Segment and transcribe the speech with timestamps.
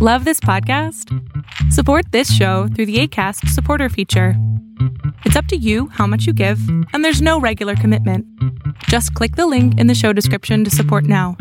[0.00, 1.12] Love this podcast?
[1.72, 4.34] Support this show through the ACAST supporter feature.
[5.24, 6.60] It's up to you how much you give,
[6.92, 8.24] and there's no regular commitment.
[8.84, 11.36] Just click the link in the show description to support now.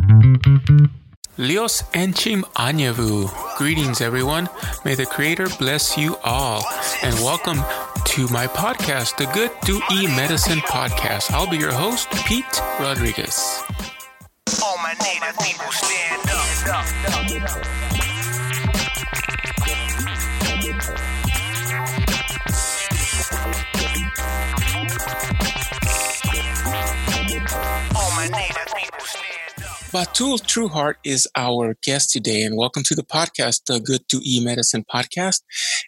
[1.37, 3.29] Lios Enchim Anyavu.
[3.59, 4.49] Greetings, everyone.
[4.83, 6.65] May the Creator bless you all.
[7.03, 7.61] And welcome
[8.05, 11.29] to my podcast, the Good Do E Medicine Podcast.
[11.29, 13.61] I'll be your host, Pete Rodriguez.
[29.91, 34.19] Batul True Heart is our guest today, and welcome to the podcast, the Good to
[34.21, 35.43] E Medicine podcast.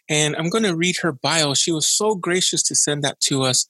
[0.08, 1.52] And I'm going to read her bio.
[1.52, 3.68] She was so gracious to send that to us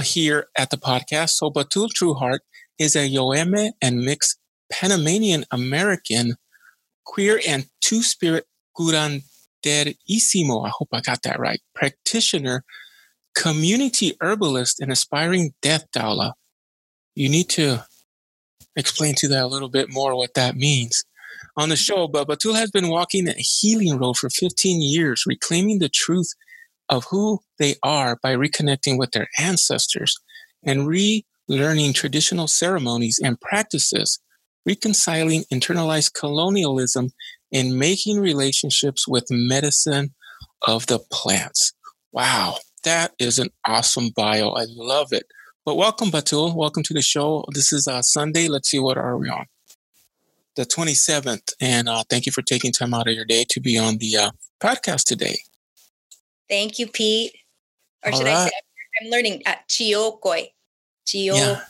[0.00, 1.30] here at the podcast.
[1.30, 2.42] So, Batul True Heart
[2.78, 4.38] is a Yoeme and mixed
[4.70, 6.36] Panamanian American
[7.04, 8.46] queer and two spirit
[8.78, 10.64] curanderisimo.
[10.64, 11.60] I hope I got that right.
[11.74, 12.62] Practitioner,
[13.34, 16.34] community herbalist, and aspiring death doula.
[17.16, 17.84] You need to
[18.76, 21.04] explain to that a little bit more what that means.
[21.56, 21.80] On the mm-hmm.
[21.80, 26.32] show, but Batul has been walking a healing road for 15 years, reclaiming the truth
[26.88, 30.14] of who they are by reconnecting with their ancestors
[30.64, 34.20] and relearning traditional ceremonies and practices,
[34.66, 37.10] reconciling internalized colonialism
[37.52, 40.14] and making relationships with medicine
[40.66, 41.72] of the plants.
[42.12, 44.50] Wow, that is an awesome bio.
[44.50, 45.24] I love it.
[45.64, 46.56] But welcome, Batul.
[46.56, 47.44] Welcome to the show.
[47.52, 48.48] This is uh, Sunday.
[48.48, 49.46] Let's see, what are we on?
[50.56, 51.52] The 27th.
[51.60, 54.16] And uh, thank you for taking time out of your day to be on the
[54.16, 55.38] uh, podcast today.
[56.50, 57.36] Thank you, Pete.
[58.04, 58.34] Or All should right.
[58.34, 58.50] I say,
[59.00, 60.48] I'm learning at Chiokwe.
[61.06, 61.36] Chio.
[61.36, 61.60] Yeah.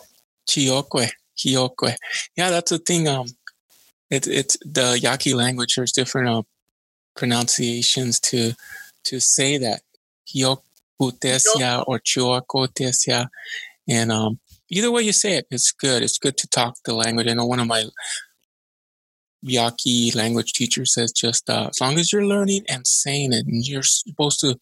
[0.48, 1.10] Chiokwe.
[1.36, 1.94] Chiokwe.
[2.34, 3.08] Yeah, that's the thing.
[3.08, 3.27] Um,
[4.08, 5.74] it, it's the Yaqui language.
[5.77, 6.42] There's different uh,
[7.14, 8.52] pronunciations to
[9.04, 9.82] to say that.
[10.34, 13.28] Hiokutesia or Chuakotesia.
[13.88, 14.39] And um,
[14.70, 16.02] either way you say it, it's good.
[16.02, 17.27] It's good to talk the language.
[17.29, 17.84] I know one of my
[19.42, 23.67] Yaqui language teachers says just uh, as long as you're learning and saying it, and
[23.67, 24.58] you're supposed to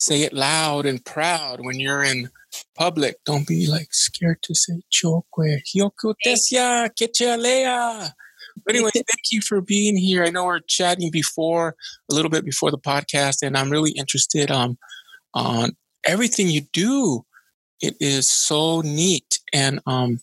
[0.00, 2.30] say it loud and proud when you're in
[2.74, 3.16] public.
[3.24, 8.10] Don't be like scared to say chokwe, hyokutesia, kechalea.
[8.64, 10.24] But anyway, thank you for being here.
[10.24, 11.76] I know we're chatting before,
[12.10, 14.78] a little bit before the podcast, and I'm really interested um,
[15.34, 17.24] on everything you do
[17.80, 19.38] it is so neat.
[19.52, 20.20] And um,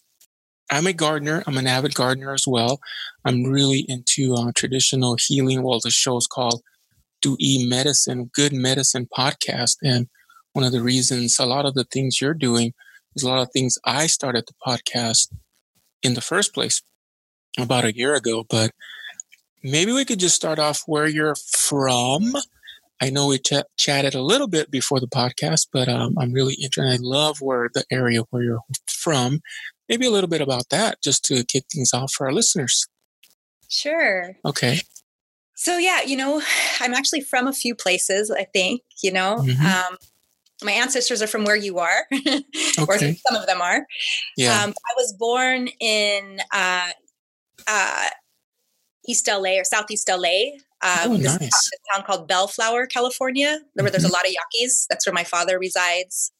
[0.71, 1.43] I'm a gardener.
[1.47, 2.79] I'm an avid gardener as well.
[3.23, 5.63] I'm really into uh, traditional healing.
[5.63, 6.61] Well, the show is called
[7.21, 9.77] Do E Medicine, Good Medicine Podcast.
[9.83, 10.07] And
[10.53, 12.73] one of the reasons, a lot of the things you're doing
[13.15, 15.33] is a lot of things I started the podcast
[16.01, 16.81] in the first place
[17.57, 18.43] about a year ago.
[18.49, 18.71] But
[19.63, 22.35] maybe we could just start off where you're from
[23.01, 26.55] I know we ch- chatted a little bit before the podcast, but um, I'm really
[26.55, 26.93] interested.
[26.93, 29.41] I love where the area where you're from.
[29.89, 32.87] Maybe a little bit about that, just to kick things off for our listeners.
[33.69, 34.35] Sure.
[34.45, 34.81] Okay.
[35.55, 36.41] So yeah, you know,
[36.79, 38.31] I'm actually from a few places.
[38.31, 39.37] I think you know.
[39.39, 39.65] Mm-hmm.
[39.65, 39.97] Um,
[40.63, 42.07] my ancestors are from where you are,
[42.87, 43.85] or some of them are.
[44.37, 44.63] Yeah.
[44.63, 46.89] Um, I was born in uh,
[47.67, 48.09] uh,
[49.07, 53.91] East LA or Southeast LA, um, oh, this town called Bellflower, California, where mm-hmm.
[53.91, 54.85] there's a lot of Yaquis.
[54.89, 56.31] That's where my father resides,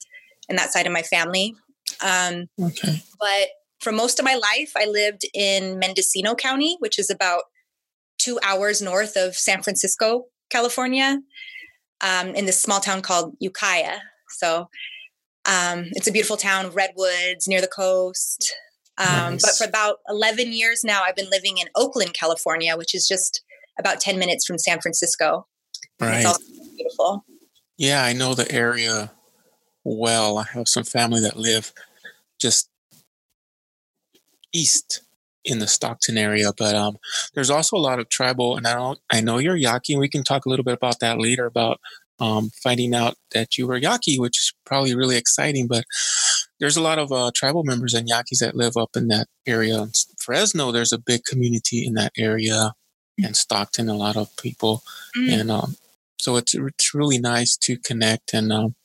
[0.48, 1.56] and that side of my family.
[2.04, 3.02] Um, okay.
[3.20, 7.44] But for most of my life, I lived in Mendocino County, which is about
[8.20, 11.22] two hours north of San Francisco, California,
[12.02, 13.98] um, in this small town called Ukiah.
[14.30, 14.70] So
[15.46, 18.56] um, it's a beautiful town, redwoods near the coast.
[18.98, 19.42] Um, nice.
[19.42, 23.42] But for about 11 years now, I've been living in Oakland, California, which is just
[23.80, 25.48] about 10 minutes from San Francisco.
[26.00, 26.26] Right.
[26.26, 27.26] It's beautiful.
[27.78, 29.12] Yeah, I know the area
[29.84, 30.38] well.
[30.38, 31.74] I have some family that live
[32.40, 32.70] just
[34.54, 35.02] east
[35.44, 36.98] in the Stockton area, but um,
[37.34, 40.10] there's also a lot of tribal, and I don't, I know you're Yaqui, and we
[40.10, 41.80] can talk a little bit about that later about
[42.20, 45.68] um, finding out that you were Yaqui, which is probably really exciting.
[45.68, 45.84] But
[46.60, 49.82] there's a lot of uh, tribal members and Yaquis that live up in that area.
[49.82, 52.74] In Fresno, there's a big community in that area
[53.24, 54.84] and Stockton, a lot of people,
[55.16, 55.32] mm.
[55.32, 55.76] and um,
[56.20, 58.34] so it's it's really nice to connect.
[58.34, 58.76] And um,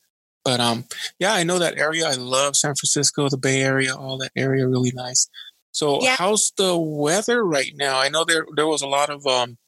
[0.44, 0.84] but um,
[1.18, 2.08] yeah, I know that area.
[2.08, 5.28] I love San Francisco, the Bay Area, all that area, really nice.
[5.72, 6.16] So yeah.
[6.18, 7.98] how's the weather right now?
[7.98, 9.58] I know there there was a lot of um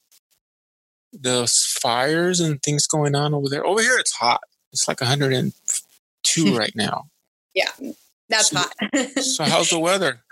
[1.13, 1.47] the
[1.81, 3.65] fires and things going on over there.
[3.65, 4.43] Over here, it's hot.
[4.73, 7.05] It's like 102 right now.
[7.55, 7.71] Yeah,
[8.29, 8.73] that's so, hot.
[9.23, 10.23] so how's the weather?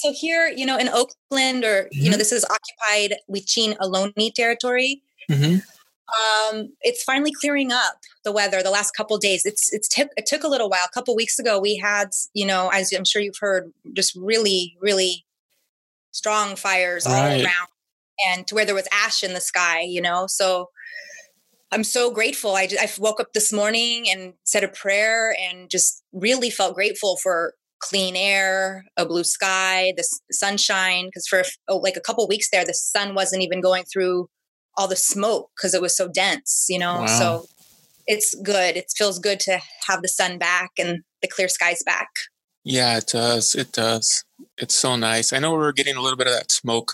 [0.00, 1.88] So here, you know, in Oakland, or mm-hmm.
[1.92, 2.18] you know, mm-hmm.
[2.18, 5.02] this is occupied Huichin Ohlone territory.
[5.30, 5.58] Mm-hmm.
[6.54, 9.44] Um, it's finally clearing up the weather the last couple days.
[9.44, 10.86] It's it's t- it took a little while.
[10.86, 14.76] A couple weeks ago, we had, you know, as I'm sure you've heard, just really,
[14.80, 15.24] really
[16.12, 17.14] strong fires right.
[17.14, 17.68] all around,
[18.28, 19.80] and to where there was ash in the sky.
[19.80, 20.70] You know, so
[21.72, 22.54] I'm so grateful.
[22.54, 26.76] I, just, I woke up this morning and said a prayer and just really felt
[26.76, 31.06] grateful for clean air, a blue sky, the sunshine.
[31.06, 34.28] Because for oh, like a couple weeks there, the sun wasn't even going through
[34.76, 36.66] all the smoke because it was so dense.
[36.68, 37.06] You know, wow.
[37.06, 37.46] so
[38.06, 38.76] it's good.
[38.76, 42.08] It feels good to have the sun back and the clear skies back.
[42.64, 43.54] Yeah, it does.
[43.54, 44.24] It does.
[44.58, 45.32] It's so nice.
[45.32, 46.92] I know we are getting a little bit of that smoke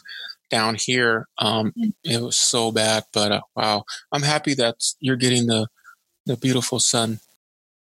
[0.50, 1.28] down here.
[1.38, 1.94] Um, mm.
[2.04, 5.66] it was so bad, but uh, wow, I'm happy that you're getting the
[6.26, 7.20] the beautiful sun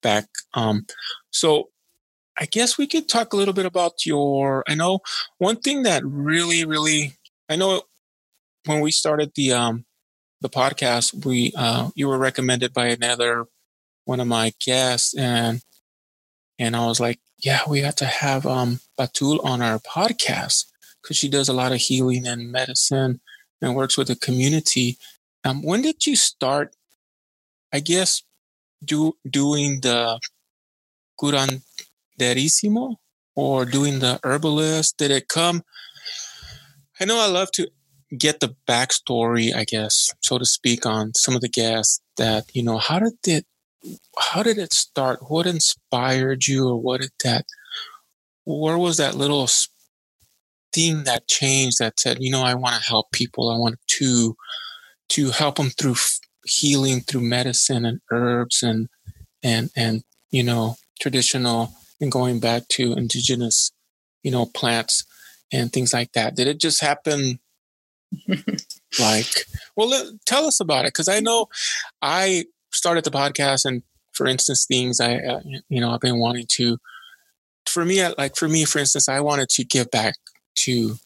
[0.02, 0.24] back.
[0.54, 0.86] Um,
[1.30, 1.68] so
[2.38, 4.64] I guess we could talk a little bit about your.
[4.68, 5.00] I know
[5.38, 7.14] one thing that really, really,
[7.48, 7.82] I know
[8.66, 9.84] when we started the um
[10.40, 13.46] the podcast, we uh you were recommended by another
[14.04, 15.62] one of my guests, and
[16.58, 20.66] and I was like, yeah, we got to have um Batul on our podcast
[21.02, 23.20] because she does a lot of healing and medicine
[23.62, 24.98] and works with the community.
[25.44, 26.74] Um, when did you start?
[27.72, 28.22] I guess
[28.84, 30.20] do doing the
[32.18, 32.96] curanderismo
[33.34, 34.98] or doing the herbalist.
[34.98, 35.62] Did it come?
[37.00, 37.68] I know I love to
[38.16, 42.00] get the backstory, I guess, so to speak, on some of the guests.
[42.16, 43.46] That you know, how did it?
[44.18, 45.28] How did it start?
[45.28, 47.46] What inspired you, or what did that?
[48.44, 49.48] Where was that little
[50.72, 53.50] thing that changed that said, you know, I want to help people.
[53.50, 54.36] I want to
[55.10, 55.96] to help them through
[56.44, 58.88] healing through medicine and herbs and
[59.42, 61.72] and and you know traditional
[62.04, 63.72] and going back to indigenous
[64.22, 65.04] you know plants
[65.52, 67.38] and things like that did it just happen
[69.00, 69.46] like
[69.76, 71.46] well tell us about it because i know
[72.02, 76.46] i started the podcast and for instance things i uh, you know i've been wanting
[76.48, 76.78] to
[77.66, 80.14] for me like for me for instance i wanted to give back
[80.54, 80.96] to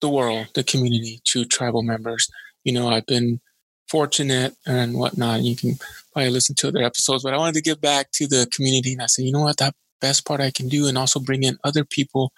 [0.00, 2.28] the world, the community, to tribal members.
[2.64, 3.40] You know, I've been
[3.88, 5.42] fortunate and whatnot.
[5.42, 5.76] You can
[6.12, 8.92] probably listen to other episodes, but I wanted to give back to the community.
[8.92, 11.42] And I said, you know what, that best part I can do and also bring
[11.42, 12.32] in other people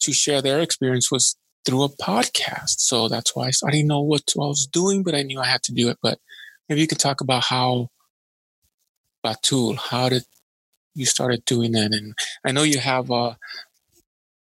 [0.00, 2.80] to share their experience was through a podcast.
[2.80, 5.62] So that's why I, didn't know what I was doing, but I knew I had
[5.64, 5.98] to do it.
[6.02, 6.18] But
[6.68, 7.88] maybe you could talk about how
[9.24, 10.24] Batul, how did
[10.94, 11.92] you started doing that?
[11.92, 12.14] And
[12.44, 13.34] I know you have uh,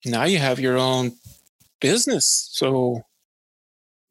[0.04, 1.12] now you have your own
[1.80, 2.48] business.
[2.52, 3.02] So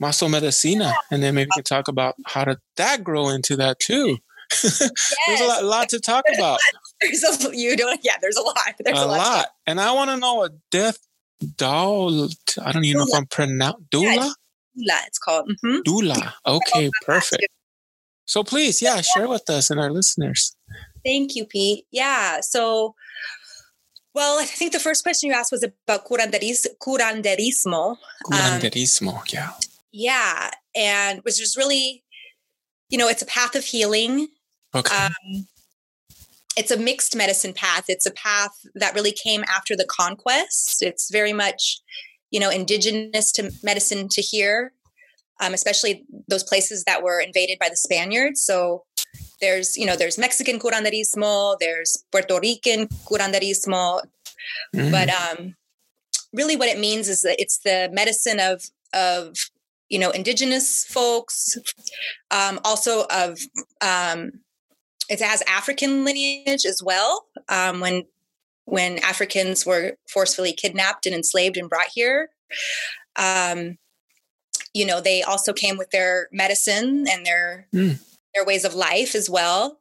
[0.02, 0.94] Maaso Medicina.
[1.12, 4.18] And then maybe we can talk about how did that grow into that too.
[4.52, 4.80] Yes.
[5.28, 6.60] there's a lot, lot, to talk about.
[7.04, 8.58] There's a, you doing, yeah, there's a lot.
[8.80, 9.18] There's a, a lot.
[9.18, 9.48] lot.
[9.68, 10.98] And I want to know what death
[11.58, 12.30] doll,
[12.62, 13.06] I don't even Doula.
[13.06, 14.34] know if I'm pronouncing, Doula?
[14.76, 15.50] Yeah, Doula, it's called.
[15.50, 15.78] Mm-hmm.
[15.88, 16.34] Doula.
[16.46, 17.48] Okay, perfect.
[18.26, 20.56] So please, yeah, share with us and our listeners.
[21.04, 21.86] Thank you, Pete.
[21.92, 22.40] Yeah.
[22.42, 22.96] So
[24.14, 27.98] well, I think the first question you asked was about curanderis- curanderismo.
[28.26, 29.52] Curanderismo, um, yeah.
[29.92, 30.52] Yeah.
[30.76, 32.04] And which is really,
[32.90, 34.28] you know, it's a path of healing.
[34.76, 34.96] Okay.
[34.96, 35.48] Um,
[36.56, 37.86] it's a mixed medicine path.
[37.88, 40.82] It's a path that really came after the conquest.
[40.82, 41.82] It's very much,
[42.32, 44.74] you know, indigenous to medicine to here,
[45.42, 48.44] um, especially those places that were invaded by the Spaniards.
[48.44, 48.84] So
[49.42, 54.02] there's you know there's Mexican curanderismo, there's Puerto Rican curanderismo,
[54.76, 54.92] mm.
[54.92, 55.56] but um,
[56.34, 58.62] really what it means is that it's the medicine of
[58.94, 59.36] of
[59.90, 61.58] you know indigenous folks,
[62.32, 63.40] um, also of
[63.82, 64.32] um,
[65.10, 67.26] it has African lineage as well.
[67.50, 68.04] Um, when
[68.66, 72.30] when Africans were forcefully kidnapped and enslaved and brought here.
[73.18, 73.78] Um,
[74.74, 78.00] you know, they also came with their medicine and their mm
[78.34, 79.80] their ways of life as well.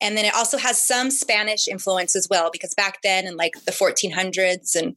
[0.00, 3.54] And then it also has some Spanish influence as well, because back then in like
[3.64, 4.96] the 1400s and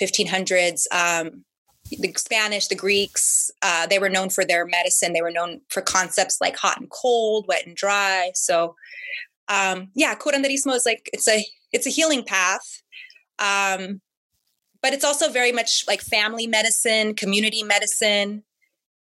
[0.00, 1.44] 1500s, um,
[1.90, 5.12] the Spanish, the Greeks, uh, they were known for their medicine.
[5.12, 8.30] They were known for concepts like hot and cold, wet and dry.
[8.34, 8.74] So,
[9.48, 12.82] um, yeah, curanderismo is like it's a it's a healing path,
[13.38, 14.00] um,
[14.82, 18.44] but it's also very much like family medicine, community medicine.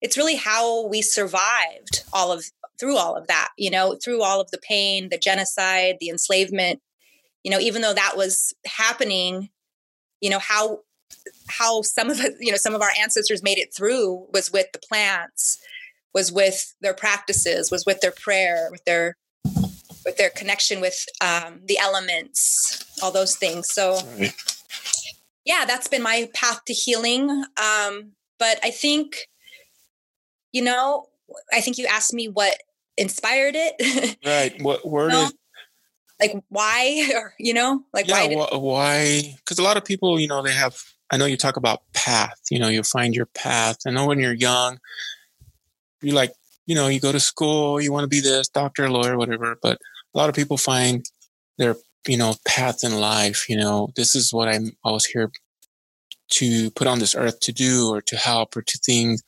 [0.01, 2.45] It's really how we survived all of
[2.79, 6.81] through all of that, you know, through all of the pain, the genocide, the enslavement,
[7.43, 9.49] you know, even though that was happening,
[10.19, 10.79] you know, how
[11.47, 14.71] how some of the, you know, some of our ancestors made it through was with
[14.73, 15.59] the plants,
[16.13, 19.17] was with their practices, was with their prayer, with their
[20.03, 23.71] with their connection with um, the elements, all those things.
[23.71, 24.33] So, right.
[25.45, 27.29] yeah, that's been my path to healing.
[27.29, 29.27] Um, but I think,
[30.51, 31.05] you know,
[31.53, 32.55] I think you asked me what
[32.97, 34.17] inspired it.
[34.25, 34.59] right.
[34.61, 35.25] What where you know?
[35.27, 35.35] did
[36.21, 40.19] like why or you know like yeah, why did- why because a lot of people
[40.19, 43.27] you know they have i know you talk about path you know you find your
[43.27, 43.77] path.
[43.85, 44.79] I know when you're young
[46.01, 46.33] you like
[46.65, 49.79] you know you go to school you want to be this doctor lawyer whatever but
[50.13, 51.05] a lot of people find
[51.57, 51.75] their
[52.07, 55.31] you know path in life you know this is what i'm i was here
[56.29, 59.21] to put on this earth to do or to help or to things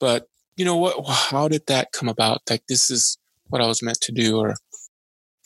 [0.00, 2.42] but you know what how did that come about?
[2.50, 3.16] Like this is
[3.48, 4.56] what i was meant to do or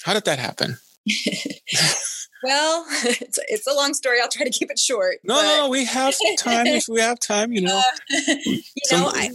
[0.05, 0.79] how did that happen
[2.43, 4.19] well it's, it's a long story.
[4.21, 5.43] I'll try to keep it short no but...
[5.43, 6.67] no we have time.
[6.67, 7.79] If we have time you know.
[7.79, 9.31] Uh, you know I,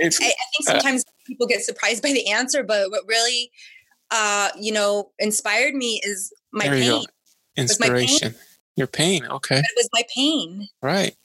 [0.00, 3.50] I, I, think uh, sometimes uh, people get surprised by the answer but what really
[4.10, 6.90] uh you know inspired me is my pain.
[6.90, 7.04] Go.
[7.56, 8.40] inspiration pain.
[8.76, 9.58] your pain okay.
[9.58, 10.68] It was my pain.
[10.82, 11.16] Right.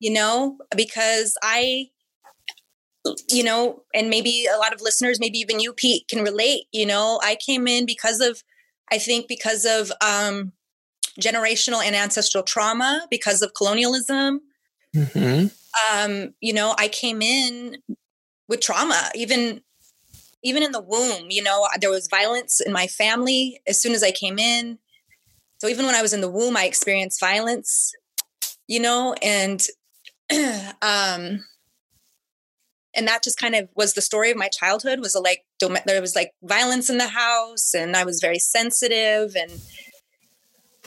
[0.00, 1.88] You know because i
[3.28, 6.64] you know, and maybe a lot of listeners, maybe even you, Pete, can relate.
[6.72, 8.42] You know, I came in because of,
[8.90, 10.52] I think, because of um,
[11.20, 14.40] generational and ancestral trauma, because of colonialism.
[14.94, 15.46] Mm-hmm.
[15.92, 17.78] Um, you know, I came in
[18.48, 19.62] with trauma, even
[20.42, 21.26] even in the womb.
[21.30, 24.78] You know, there was violence in my family as soon as I came in.
[25.58, 27.92] So even when I was in the womb, I experienced violence.
[28.68, 29.64] You know, and
[30.82, 31.40] um
[32.96, 35.76] and that just kind of was the story of my childhood was a, like dom-
[35.84, 39.52] there was like violence in the house and i was very sensitive and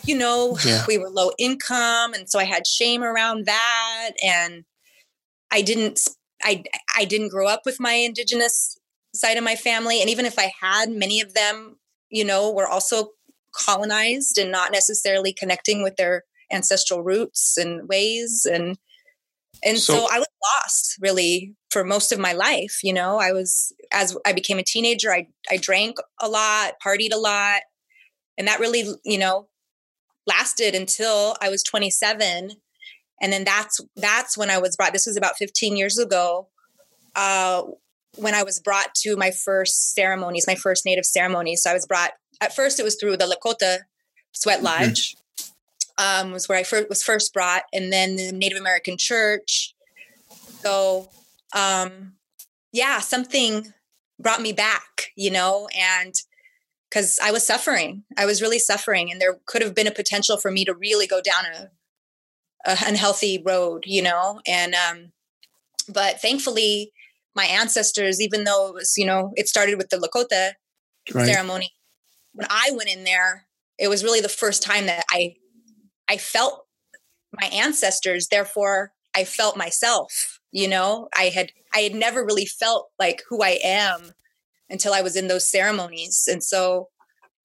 [0.03, 0.83] you know yeah.
[0.87, 4.63] we were low income and so i had shame around that and
[5.51, 6.01] i didn't
[6.43, 6.63] i
[6.97, 8.77] i didn't grow up with my indigenous
[9.13, 11.77] side of my family and even if i had many of them
[12.09, 13.09] you know were also
[13.51, 18.77] colonized and not necessarily connecting with their ancestral roots and ways and
[19.63, 22.79] and so, so, I was lost really for most of my life.
[22.83, 27.13] You know, I was, as I became a teenager, I, I drank a lot, partied
[27.13, 27.61] a lot.
[28.37, 29.48] And that really, you know,
[30.29, 32.51] lasted until I was 27.
[33.21, 36.47] And then that's, that's when I was brought, this was about 15 years ago,
[37.15, 37.63] uh,
[38.15, 41.63] when I was brought to my first ceremonies, my first native ceremonies.
[41.63, 43.79] So I was brought, at first it was through the Lakota
[44.31, 44.65] Sweat mm-hmm.
[44.65, 45.11] Lodge.
[45.11, 45.19] Mm-hmm
[45.99, 49.75] um, was where I first, was first brought, and then the Native American Church.
[50.61, 51.09] So,
[51.53, 52.13] um,
[52.71, 53.73] yeah, something
[54.17, 56.15] brought me back, you know, and
[56.89, 60.37] because I was suffering, I was really suffering, and there could have been a potential
[60.37, 61.69] for me to really go down a,
[62.71, 65.11] a unhealthy road, you know, and um,
[65.87, 66.91] but thankfully,
[67.35, 70.53] my ancestors, even though it was, you know, it started with the Lakota
[71.13, 71.25] right.
[71.25, 71.71] ceremony.
[72.33, 73.45] When I went in there,
[73.77, 75.35] it was really the first time that I
[76.07, 76.65] I felt
[77.39, 81.07] my ancestors, therefore I felt myself, you know?
[81.15, 84.13] I had I had never really felt like who I am
[84.69, 86.27] until I was in those ceremonies.
[86.31, 86.89] And so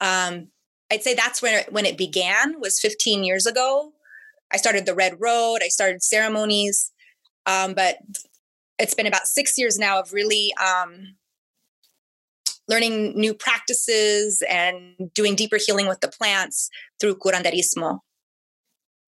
[0.01, 0.49] um
[0.93, 3.93] I'd say that's when it, when it began was 15 years ago.
[4.53, 6.93] I started the Red Road, I started ceremonies.
[7.47, 7.99] Um, but
[8.79, 11.17] it's been about six years now of really um,
[12.69, 18.01] learning new practices and doing deeper healing with the plants through curanderismo.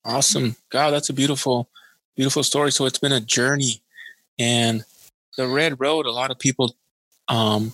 [0.05, 0.57] Awesome.
[0.71, 1.69] God, that's a beautiful,
[2.15, 2.71] beautiful story.
[2.71, 3.81] So it's been a journey.
[4.39, 4.85] And
[5.37, 6.77] the red road, a lot of people
[7.29, 7.73] um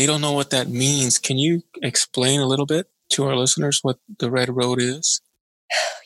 [0.00, 1.18] they don't know what that means.
[1.18, 5.20] Can you explain a little bit to our listeners what the red road is?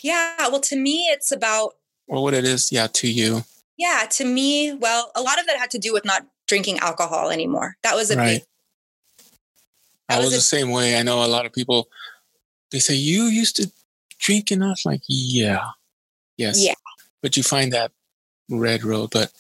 [0.03, 1.75] Yeah, well to me it's about
[2.09, 3.43] or what it is, yeah, to you.
[3.79, 7.31] Yeah, to me, well, a lot of that had to do with not drinking alcohol
[7.31, 7.77] anymore.
[7.85, 8.41] That was a right.
[8.41, 9.27] big
[10.09, 10.99] I was, was a, the same way.
[10.99, 11.87] I know a lot of people
[12.73, 13.71] they say you used to
[14.19, 14.81] drink enough?
[14.85, 15.63] Like, yeah,
[16.37, 16.61] yes.
[16.61, 16.75] Yeah.
[17.23, 17.93] But you find that
[18.51, 19.31] red road, but,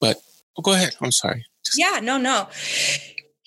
[0.00, 0.16] but
[0.56, 0.96] oh, go ahead.
[1.02, 1.44] I'm sorry.
[1.64, 2.48] Just, yeah, no, no.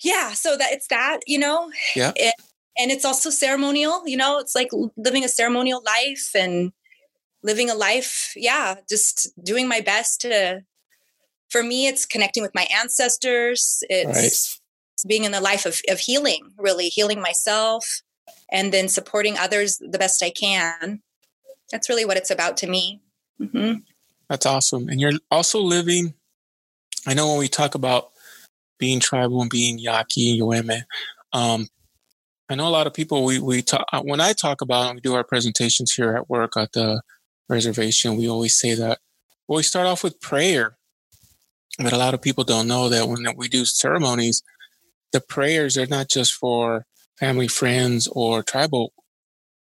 [0.02, 0.32] Yeah.
[0.32, 2.12] So that it's that, you know, yeah.
[2.16, 2.34] It,
[2.76, 6.72] and it's also ceremonial, you know, it's like living a ceremonial life and
[7.42, 8.32] living a life.
[8.36, 8.76] Yeah.
[8.88, 10.62] Just doing my best to,
[11.50, 13.82] for me, it's connecting with my ancestors.
[13.88, 14.60] It's
[15.02, 15.08] right.
[15.08, 18.02] being in the life of, of healing, really healing myself,
[18.52, 21.02] and then supporting others the best I can.
[21.72, 23.00] That's really what it's about to me.
[23.40, 23.80] Mm-hmm.
[24.28, 24.88] That's awesome.
[24.88, 26.14] And you're also living,
[27.06, 28.10] I know when we talk about
[28.78, 30.82] being tribal and being Yaqui, Yoeme,
[31.32, 31.68] um,
[32.50, 34.94] I know a lot of people, we, we talk, uh, when I talk about and
[34.96, 37.02] we do our presentations here at work at the
[37.48, 39.00] reservation, we always say that,
[39.46, 40.76] well, we start off with prayer.
[41.78, 44.42] But a lot of people don't know that when we do ceremonies,
[45.12, 46.86] the prayers are not just for
[47.18, 48.92] family, friends, or tribal,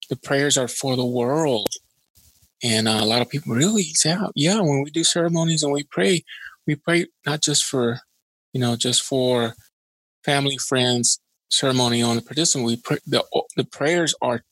[0.10, 1.70] the prayers are for the world.
[2.64, 5.74] And uh, a lot of people really say, yeah, yeah, when we do ceremonies and
[5.74, 6.24] we pray,
[6.68, 8.00] we pray not just for,
[8.56, 9.54] you know, just for
[10.24, 11.20] family, friends,
[11.50, 12.66] ceremony on the participant.
[12.66, 13.22] We pray, the,
[13.58, 14.44] the prayers are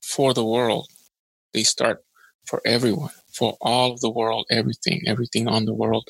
[0.00, 0.86] for the world.
[1.52, 2.04] They start
[2.46, 6.06] for everyone, for all of the world, everything, everything on the world.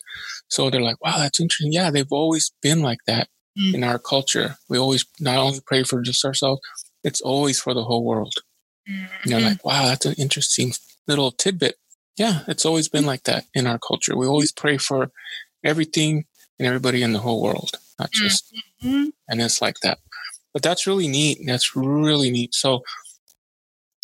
[0.49, 1.73] So they're like, wow, that's interesting.
[1.73, 3.29] Yeah, they've always been like that
[3.59, 3.73] mm.
[3.73, 4.57] in our culture.
[4.69, 6.61] We always not only pray for just ourselves,
[7.03, 8.35] it's always for the whole world.
[8.87, 9.31] Mm-hmm.
[9.31, 10.75] You're like, wow, that's an interesting
[11.07, 11.77] little tidbit.
[12.19, 14.19] Yeah, it's always been like that in our culture.
[14.19, 15.11] We always pray for
[15.65, 16.27] everything
[16.59, 19.09] and everybody in the whole world, not just, mm-hmm.
[19.29, 19.99] and it's like that.
[20.53, 21.39] But that's really neat.
[21.47, 22.55] That's really neat.
[22.55, 22.83] So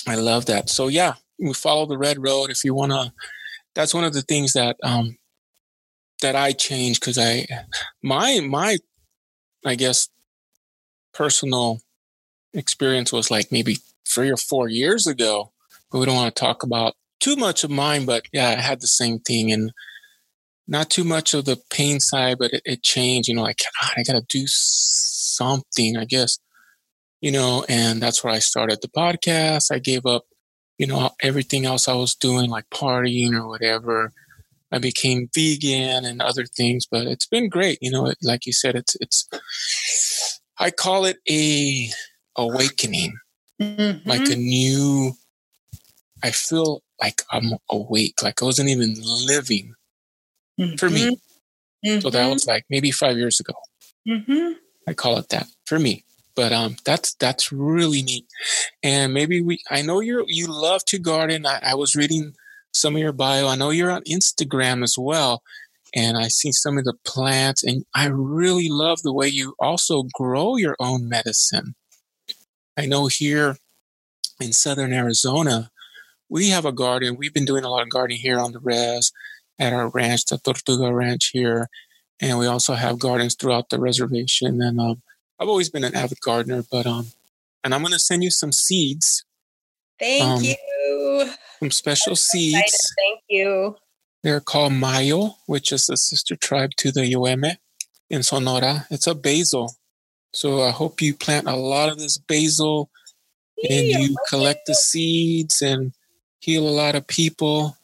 [0.07, 0.69] I love that.
[0.69, 2.51] So yeah, we follow the red road.
[2.51, 3.13] If you want to,
[3.75, 5.17] that's one of the things that, um,
[6.23, 7.47] that I changed because I,
[8.03, 8.79] my, my,
[9.65, 10.09] I guess,
[11.13, 11.81] personal
[12.53, 15.53] experience was like maybe three or four years ago.
[15.91, 18.81] But we don't want to talk about too much of mine, but yeah, I had
[18.81, 19.73] the same thing and
[20.67, 23.93] not too much of the pain side, but it, it changed, you know, like, God,
[23.97, 26.39] I got to do something, I guess,
[27.21, 29.65] you know, and that's where I started the podcast.
[29.71, 30.25] I gave up,
[30.79, 34.13] you know, everything else I was doing, like partying or whatever.
[34.73, 37.79] I became vegan and other things, but it's been great.
[37.81, 41.91] You know, like you said, it's, it's, I call it a
[42.37, 43.15] awakening,
[43.61, 44.09] mm-hmm.
[44.09, 45.13] like a new,
[46.23, 48.95] I feel like I'm awake, like I wasn't even
[49.27, 49.75] living
[50.61, 50.77] mm-hmm.
[50.77, 51.19] for me.
[51.85, 52.01] Mm-hmm.
[52.01, 52.33] So that mm-hmm.
[52.33, 53.55] was like maybe five years ago.
[54.09, 54.53] Mm-hmm.
[54.89, 56.05] I call it that for me.
[56.37, 58.27] But um, that's that's really neat,
[58.83, 59.59] and maybe we.
[59.71, 61.47] I know you you love to garden.
[61.47, 62.35] I, I was reading
[62.73, 63.47] some of your bio.
[63.47, 65.45] I know you're on Instagram as well,
[65.95, 70.05] and I see some of the plants, and I really love the way you also
[70.13, 71.77] grow your own medicine.
[72.77, 73.59] I know here
[74.41, 75.71] in southern Arizona,
[76.29, 77.17] we have a garden.
[77.17, 79.13] We've been doing a lot of gardening here on the res
[79.59, 81.69] at our ranch, the Tortuga Ranch here.
[82.21, 84.61] And we also have gardens throughout the reservation.
[84.63, 85.03] And um,
[85.39, 87.09] I've always been an avid gardener, but um,
[87.63, 89.25] and I'm going to send you some seeds.
[89.99, 91.31] Thank um, you.
[91.61, 92.59] Some special seeds.
[92.59, 92.95] Excited.
[92.97, 93.77] Thank you.
[94.23, 97.57] They're called Mayo, which is a sister tribe to the Yoeme
[98.09, 98.87] in Sonora.
[98.91, 99.75] It's a basil.
[100.33, 102.91] So I hope you plant a lot of this basil
[103.69, 105.93] and you collect the seeds and
[106.41, 107.77] heal a lot of people.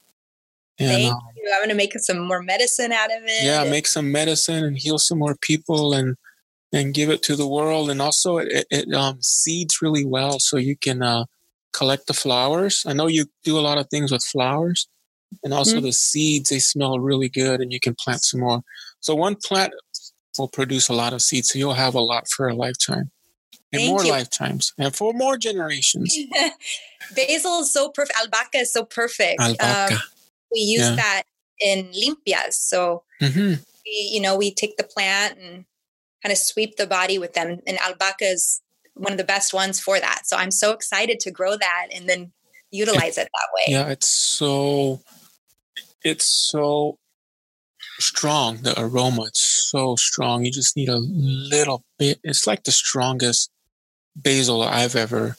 [0.78, 1.14] And, Thank
[1.52, 3.44] I'm going to make some more medicine out of it.
[3.44, 6.16] Yeah, make some medicine and heal some more people and
[6.72, 7.90] and give it to the world.
[7.90, 11.24] And also, it, it um, seeds really well, so you can uh,
[11.72, 12.84] collect the flowers.
[12.86, 14.88] I know you do a lot of things with flowers,
[15.42, 15.86] and also mm-hmm.
[15.86, 16.50] the seeds.
[16.50, 18.62] They smell really good, and you can plant some more.
[19.00, 19.72] So one plant
[20.38, 23.10] will produce a lot of seeds, so you'll have a lot for a lifetime
[23.72, 24.10] and Thank more you.
[24.10, 26.16] lifetimes and for more generations.
[27.14, 28.18] Basil is so perfect.
[28.20, 29.40] Albahaca is so perfect.
[29.40, 29.94] Albahaca.
[29.94, 30.00] Um,
[30.52, 30.96] we use yeah.
[30.96, 31.22] that
[31.60, 32.54] in limpias.
[32.54, 33.62] So, mm-hmm.
[33.84, 35.64] we, you know, we take the plant and
[36.22, 37.60] kind of sweep the body with them.
[37.66, 38.60] And albahaca is
[38.94, 40.22] one of the best ones for that.
[40.26, 42.32] So I'm so excited to grow that and then
[42.70, 43.72] utilize it, it that way.
[43.72, 45.00] Yeah, it's so,
[46.04, 46.98] it's so
[47.98, 48.58] strong.
[48.58, 50.44] The aroma, it's so strong.
[50.44, 52.18] You just need a little bit.
[52.22, 53.50] It's like the strongest
[54.16, 55.36] basil I've ever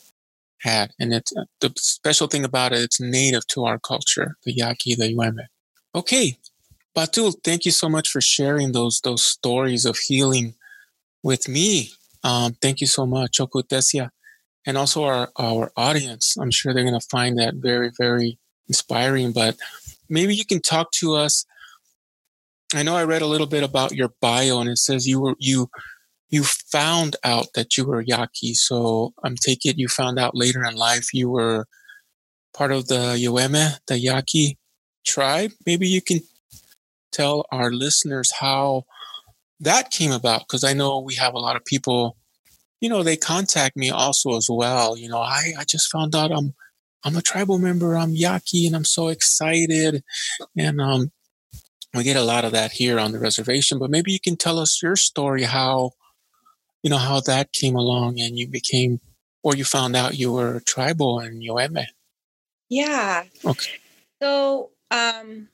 [0.61, 0.91] had.
[0.99, 4.95] And it's uh, the special thing about it, it's native to our culture, the Yaqui,
[4.95, 5.45] the Yoeme.
[5.93, 6.37] Okay.
[6.95, 10.55] Batul, thank you so much for sharing those those stories of healing
[11.23, 11.91] with me.
[12.23, 14.09] Um, thank you so much, Chokutesia.
[14.65, 16.37] And also our, our audience.
[16.37, 19.31] I'm sure they're going to find that very, very inspiring.
[19.31, 19.57] But
[20.09, 21.45] maybe you can talk to us.
[22.73, 25.35] I know I read a little bit about your bio and it says you were,
[25.39, 25.69] you
[26.29, 28.53] you found out that you were Yaqui.
[28.53, 31.65] So I'm taking it you found out later in life you were
[32.53, 34.57] part of the Yoeme, the Yaqui
[35.05, 35.51] tribe.
[35.65, 36.21] Maybe you can
[37.11, 38.85] tell our listeners how
[39.59, 42.17] that came about because I know we have a lot of people,
[42.79, 44.97] you know, they contact me also as well.
[44.97, 46.53] You know, I, I just found out I'm
[47.03, 50.03] I'm a tribal member, I'm Yaqui, and I'm so excited.
[50.57, 51.11] And um
[51.93, 54.59] we get a lot of that here on the reservation, but maybe you can tell
[54.59, 55.91] us your story, how
[56.83, 58.99] you know, how that came along and you became,
[59.43, 61.85] or you found out you were tribal in Yoeme.
[62.69, 63.23] Yeah.
[63.45, 63.73] Okay.
[64.21, 65.47] So, um,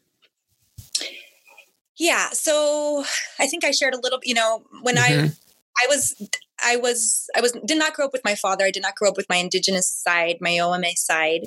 [1.97, 2.29] yeah.
[2.31, 3.05] So
[3.39, 5.25] I think I shared a little, you know, when mm-hmm.
[5.25, 6.29] I, I was,
[6.63, 8.65] I was, I was, did not grow up with my father.
[8.65, 11.45] I did not grow up with my indigenous side, my Yoeme side.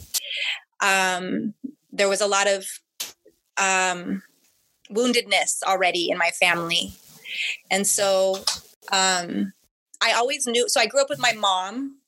[0.81, 1.55] Um,
[1.93, 2.67] there was a lot of,
[3.59, 4.23] um,
[4.91, 6.93] woundedness already in my family.
[7.71, 8.43] And so,
[8.91, 9.53] um,
[10.01, 10.69] I always knew.
[10.69, 12.00] So I grew up with my mom,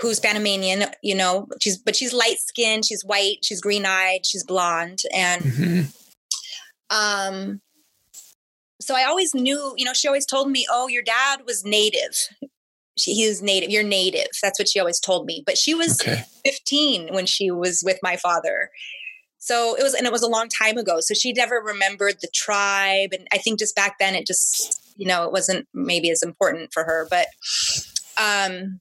[0.00, 4.44] who's Panamanian, you know, she's but she's light skinned, she's white, she's green eyed, she's
[4.44, 6.96] blonde, and mm-hmm.
[6.96, 7.60] um,
[8.80, 12.28] so I always knew, you know, she always told me, "Oh, your dad was native.
[12.96, 13.70] She, he was native.
[13.70, 15.42] You're native." That's what she always told me.
[15.44, 16.22] But she was okay.
[16.44, 18.70] 15 when she was with my father.
[19.38, 20.98] So it was, and it was a long time ago.
[21.00, 23.10] So she never remembered the tribe.
[23.12, 26.72] And I think just back then it just, you know, it wasn't maybe as important
[26.72, 27.06] for her.
[27.08, 27.28] But
[28.20, 28.80] um,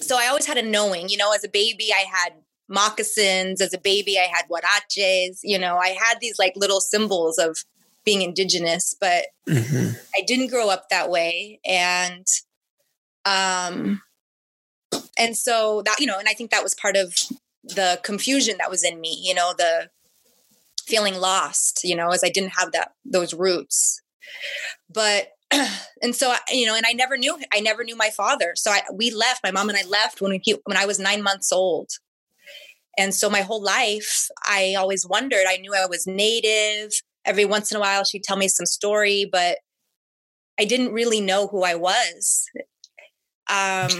[0.00, 2.34] so I always had a knowing, you know, as a baby, I had
[2.68, 3.60] moccasins.
[3.60, 5.40] As a baby, I had huaraches.
[5.42, 7.64] You know, I had these like little symbols of
[8.04, 9.96] being indigenous, but mm-hmm.
[10.14, 11.60] I didn't grow up that way.
[11.64, 12.26] And,
[13.24, 14.02] um,
[15.18, 17.14] and so that, you know, and I think that was part of
[17.62, 19.88] the confusion that was in me, you know, the
[20.86, 24.02] feeling lost, you know, as I didn't have that, those roots.
[24.92, 25.28] But
[26.02, 28.52] and so you know and i never knew i never knew my father.
[28.56, 31.22] So I, we left my mom and i left when we when i was nine
[31.22, 31.90] months old.
[32.98, 35.44] And so my whole life i always wondered.
[35.48, 36.90] I knew i was native.
[37.24, 39.58] Every once in a while she'd tell me some story but
[40.58, 42.46] i didn't really know who i was.
[43.48, 43.90] Um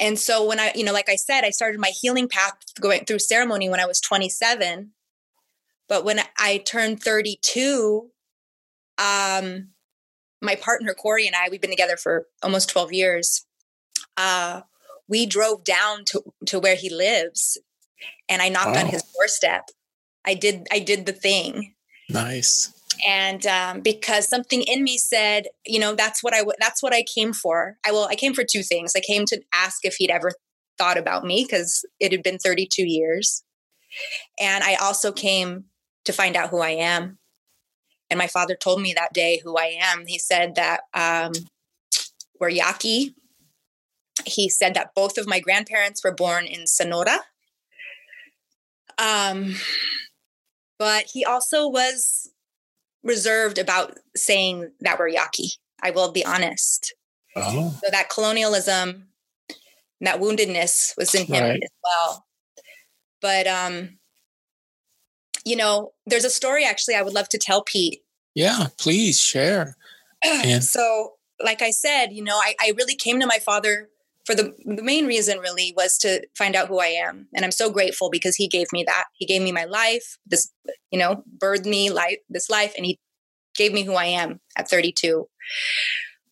[0.00, 3.04] and so when i you know like i said i started my healing path going
[3.04, 4.90] through ceremony when i was 27
[5.88, 8.10] but when i turned 32
[8.98, 9.68] um
[10.44, 13.46] my partner Corey and I, we've been together for almost 12 years.
[14.16, 14.62] Uh,
[15.08, 17.58] we drove down to, to where he lives
[18.28, 18.80] and I knocked wow.
[18.80, 19.70] on his doorstep.
[20.24, 21.74] I did I did the thing.
[22.08, 22.72] Nice.
[23.06, 26.94] And um, because something in me said, you know, that's what I w- that's what
[26.94, 27.76] I came for.
[27.86, 28.92] I will I came for two things.
[28.96, 30.32] I came to ask if he'd ever
[30.78, 33.44] thought about me because it had been 32 years.
[34.40, 35.64] And I also came
[36.04, 37.18] to find out who I am.
[38.10, 40.04] And my father told me that day who I am.
[40.06, 41.32] He said that um,
[42.38, 43.14] we're Yaqui.
[44.26, 47.20] He said that both of my grandparents were born in Sonora.
[48.98, 49.56] Um,
[50.78, 52.30] but he also was
[53.02, 55.52] reserved about saying that we're Yaqui.
[55.82, 56.94] I will be honest.
[57.36, 57.78] Oh.
[57.82, 59.08] So that colonialism,
[60.00, 61.62] that woundedness was in him right.
[61.62, 62.26] as well.
[63.20, 63.98] But um,
[65.44, 68.00] you know, there's a story actually I would love to tell Pete.
[68.34, 69.76] Yeah, please share.
[70.24, 73.88] And- so, like I said, you know, I, I really came to my father
[74.24, 77.28] for the, the main reason really was to find out who I am.
[77.34, 79.04] And I'm so grateful because he gave me that.
[79.12, 80.50] He gave me my life, this,
[80.90, 82.98] you know, birthed me life, this life, and he
[83.54, 85.28] gave me who I am at 32.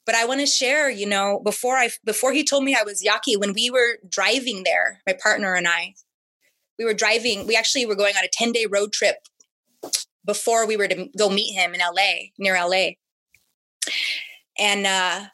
[0.07, 3.05] But I want to share, you know, before I before he told me I was
[3.05, 5.95] Yaqui, when we were driving there, my partner and I,
[6.83, 9.17] we were driving, we actually were going on a 10 day road trip
[10.25, 12.91] before we were to go meet him in LA, near LA.
[14.59, 15.27] And uh,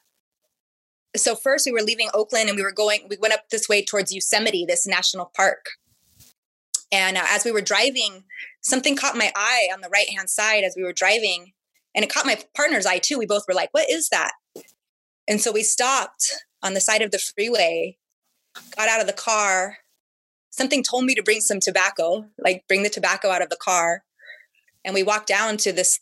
[1.16, 3.84] so first we were leaving Oakland and we were going, we went up this way
[3.84, 5.70] towards Yosemite, this national park.
[6.92, 8.24] And uh, as we were driving,
[8.61, 11.52] something caught my eye on the right hand side as we were driving.
[11.94, 13.18] And it caught my partner's eye too.
[13.18, 14.32] We both were like, what is that?
[15.26, 16.32] And so we stopped
[16.62, 17.98] on the side of the freeway,
[18.76, 19.78] got out of the car,
[20.50, 24.02] something told me to bring some tobacco, like bring the tobacco out of the car.
[24.84, 26.00] And we walked down to this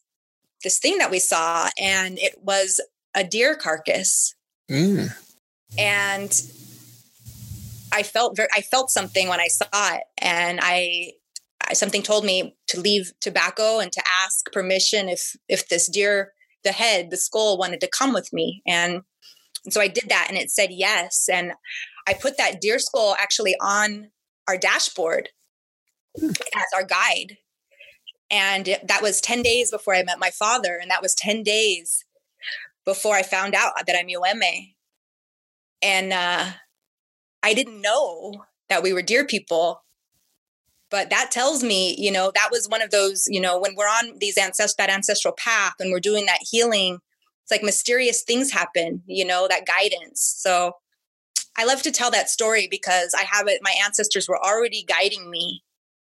[0.62, 2.80] this thing that we saw, and it was
[3.14, 4.35] a deer carcass.
[4.70, 5.11] Mm.
[5.78, 6.42] And
[7.92, 11.12] I felt very, I felt something when I saw it, and I,
[11.72, 16.32] something told me to leave tobacco and to ask permission if if this deer,
[16.64, 19.02] the head, the skull, wanted to come with me, and,
[19.64, 21.52] and so I did that, and it said yes, and
[22.09, 24.11] I put that deer skull actually on
[24.48, 25.30] our dashboard
[26.18, 26.30] hmm.
[26.30, 27.38] as our guide.
[28.30, 30.78] And that was 10 days before I met my father.
[30.80, 32.04] And that was 10 days
[32.85, 34.74] before I found out that I'm Yoeme.
[35.82, 36.46] And uh,
[37.42, 39.82] I didn't know that we were dear people.
[40.90, 43.87] But that tells me, you know, that was one of those, you know, when we're
[43.87, 46.98] on these ancest- that ancestral path and we're doing that healing,
[47.42, 50.35] it's like mysterious things happen, you know, that guidance.
[50.38, 50.72] So
[51.57, 55.31] I love to tell that story because I have it, my ancestors were already guiding
[55.31, 55.62] me,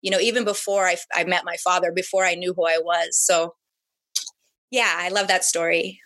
[0.02, 3.18] you know, even before I, I met my father, before I knew who I was.
[3.18, 3.56] So,
[4.72, 6.00] yeah, I love that story.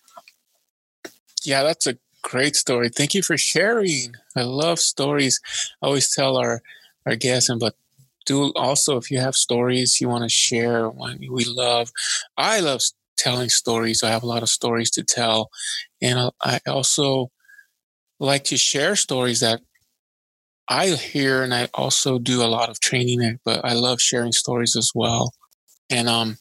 [1.43, 2.89] Yeah, that's a great story.
[2.89, 4.15] Thank you for sharing.
[4.35, 5.39] I love stories.
[5.81, 6.61] I always tell our,
[7.05, 7.75] our guests, and but
[8.25, 11.91] do also if you have stories you want to share, we love.
[12.37, 12.81] I love
[13.15, 14.03] telling stories.
[14.03, 15.49] I have a lot of stories to tell,
[16.01, 17.31] and uh, I also
[18.19, 19.61] like to share stories that
[20.69, 24.75] I hear, and I also do a lot of training, but I love sharing stories
[24.75, 25.33] as well.
[25.89, 26.37] And um,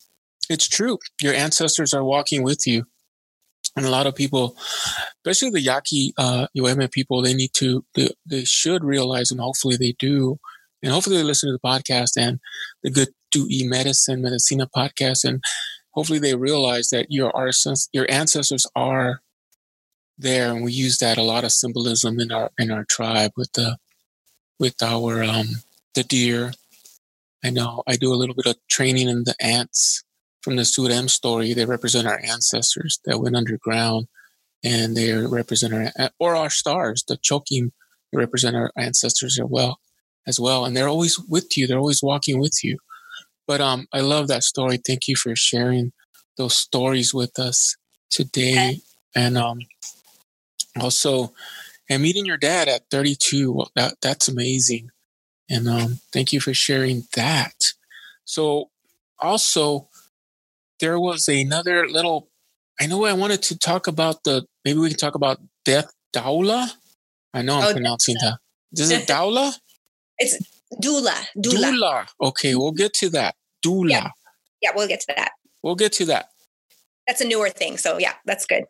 [0.50, 2.84] it's true, your ancestors are walking with you.
[3.76, 4.56] And a lot of people,
[5.24, 9.76] especially the Yaqui uh, Yoeme people, they need to, they, they should realize, and hopefully
[9.76, 10.38] they do,
[10.82, 12.40] and hopefully they listen to the podcast and
[12.82, 15.42] the Good to E Medicine, Medicina podcast, and
[15.90, 17.32] hopefully they realize that your
[17.92, 19.20] your ancestors are
[20.18, 23.52] there, and we use that a lot of symbolism in our in our tribe with
[23.52, 23.78] the
[24.58, 25.46] with our um
[25.94, 26.52] the deer.
[27.44, 30.02] I know I do a little bit of training in the ants
[30.42, 31.52] from the Surem story.
[31.52, 34.08] They represent our ancestors that went underground,
[34.64, 37.04] and they represent our or our stars.
[37.06, 37.72] The choking
[38.12, 39.78] represent our ancestors as well,
[40.26, 41.66] as well, and they're always with you.
[41.66, 42.78] They're always walking with you.
[43.46, 44.78] But um, I love that story.
[44.78, 45.92] Thank you for sharing
[46.36, 47.76] those stories with us
[48.10, 48.80] today.
[49.14, 49.60] And um,
[50.82, 51.32] also,
[51.88, 54.90] and meeting your dad at 32, well, that that's amazing.
[55.48, 57.54] And um, thank you for sharing that.
[58.24, 58.70] So,
[59.20, 59.88] also,
[60.80, 62.28] there was another little.
[62.80, 64.46] I know I wanted to talk about the.
[64.64, 66.72] Maybe we can talk about death daula.
[67.32, 68.38] I know I'm oh, pronouncing that.
[68.72, 69.52] Is it daula?
[70.18, 70.38] It's
[70.82, 71.12] doula.
[71.36, 71.72] Doula.
[71.72, 72.06] Doula.
[72.22, 73.34] Okay, we'll get to that.
[73.62, 73.90] Doula.
[73.90, 74.08] Yeah.
[74.62, 75.32] yeah, we'll get to that.
[75.62, 76.30] We'll get to that.
[77.06, 77.76] That's a newer thing.
[77.76, 78.64] So yeah, that's good.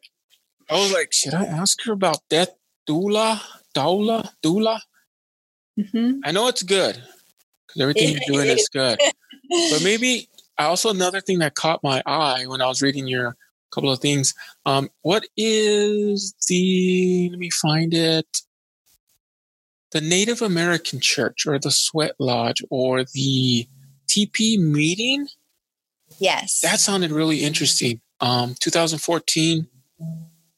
[0.68, 2.50] I was like, should I ask her about death
[2.88, 3.40] doula,
[3.74, 4.80] doula, doula?
[5.78, 6.20] Mm-hmm.
[6.24, 7.00] I know it's good
[7.66, 8.98] because everything you're doing is good.
[9.70, 13.36] but maybe also another thing that caught my eye when I was reading your
[13.76, 14.34] couple of things.
[14.64, 17.28] Um, what is the?
[17.30, 18.42] Let me find it.
[19.92, 23.68] The Native American Church, or the Sweat Lodge, or the
[24.08, 25.28] teepee meeting.
[26.18, 28.00] Yes, that sounded really interesting.
[28.20, 29.66] Um, 2014,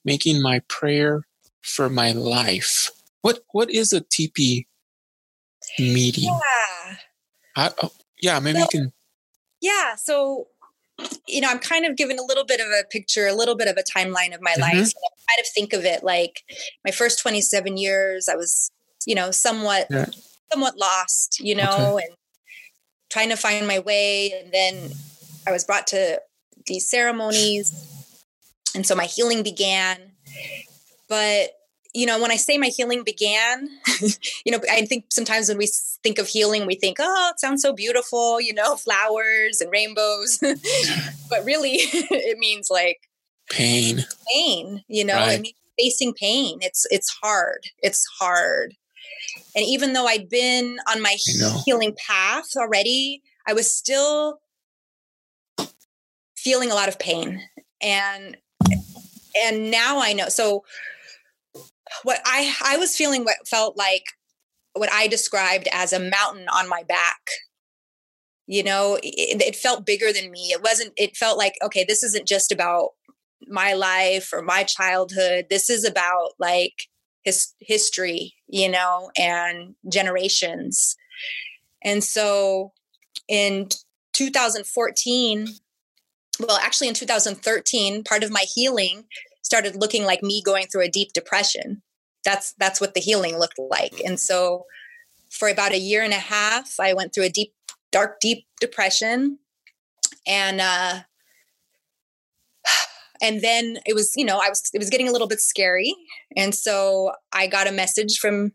[0.08, 1.22] making my prayer
[1.62, 2.90] for my life.
[3.20, 4.66] What what is a teepee
[5.78, 6.24] meeting?
[6.24, 6.96] Yeah.
[7.56, 7.90] I, oh,
[8.20, 8.92] yeah, maybe so, you can.
[9.60, 9.96] Yeah.
[9.96, 10.46] So,
[11.26, 13.68] you know, I'm kind of giving a little bit of a picture, a little bit
[13.68, 14.62] of a timeline of my mm-hmm.
[14.62, 14.86] life.
[14.86, 16.42] So I kind of think of it like
[16.84, 18.70] my first 27 years, I was,
[19.06, 20.06] you know, somewhat, yeah.
[20.52, 22.06] somewhat lost, you know, okay.
[22.06, 22.16] and
[23.10, 24.32] trying to find my way.
[24.32, 24.90] And then
[25.46, 26.20] I was brought to
[26.66, 27.97] these ceremonies.
[28.74, 30.12] And so my healing began.
[31.09, 31.50] But,
[31.94, 33.68] you know, when I say my healing began,
[34.44, 35.68] you know, I think sometimes when we
[36.02, 40.38] think of healing, we think, oh, it sounds so beautiful, you know, flowers and rainbows.
[41.31, 43.09] but really, it means like
[43.50, 44.04] pain.
[44.33, 45.38] Pain, you know, right.
[45.38, 46.59] it means facing pain.
[46.61, 47.61] It's it's hard.
[47.83, 48.74] It's hard.
[49.54, 51.16] And even though I'd been on my
[51.64, 54.40] healing path already, I was still
[56.37, 57.42] feeling a lot of pain
[57.81, 58.37] and
[59.42, 60.64] and now i know so
[62.03, 64.05] what i i was feeling what felt like
[64.79, 67.20] what i described as a mountain on my back.
[68.46, 70.53] You know it, it felt bigger than me.
[70.53, 72.90] It wasn't it felt like okay this isn't just about
[73.46, 75.46] my life or my childhood.
[75.51, 76.74] This is about like
[77.24, 80.96] his history you know and generations.
[81.85, 82.72] And so
[83.29, 83.68] in
[84.14, 85.48] 2014
[86.40, 89.05] well, actually in 2013, part of my healing
[89.42, 91.83] started looking like me going through a deep depression.
[92.24, 94.01] That's that's what the healing looked like.
[94.05, 94.64] And so
[95.31, 97.53] for about a year and a half, I went through a deep,
[97.92, 99.38] dark, deep depression.
[100.27, 101.01] And uh
[103.22, 105.94] and then it was, you know, I was it was getting a little bit scary.
[106.37, 108.53] And so I got a message from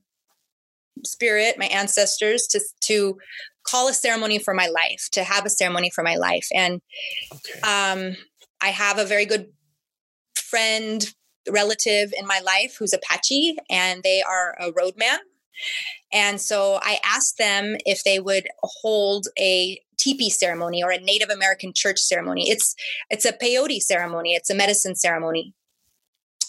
[1.06, 3.18] spirit, my ancestors, to to
[3.66, 6.48] call a ceremony for my life, to have a ceremony for my life.
[6.54, 6.82] And
[7.34, 7.62] okay.
[7.62, 8.16] um,
[8.62, 9.48] I have a very good
[10.54, 11.14] friend,
[11.50, 15.20] relative in my life who's Apache, and they are a roadman.
[16.12, 21.30] And so I asked them if they would hold a teepee ceremony or a Native
[21.30, 22.50] American church ceremony.
[22.50, 22.76] It's
[23.10, 24.36] it's a peyote ceremony.
[24.36, 25.54] It's a medicine ceremony.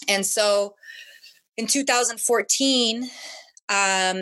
[0.07, 0.75] And so
[1.57, 3.09] in 2014,
[3.69, 4.17] um,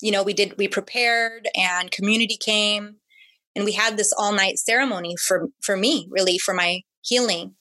[0.00, 2.96] you know, we did, we prepared and community came
[3.54, 7.54] and we had this all night ceremony for, for me, really, for my healing.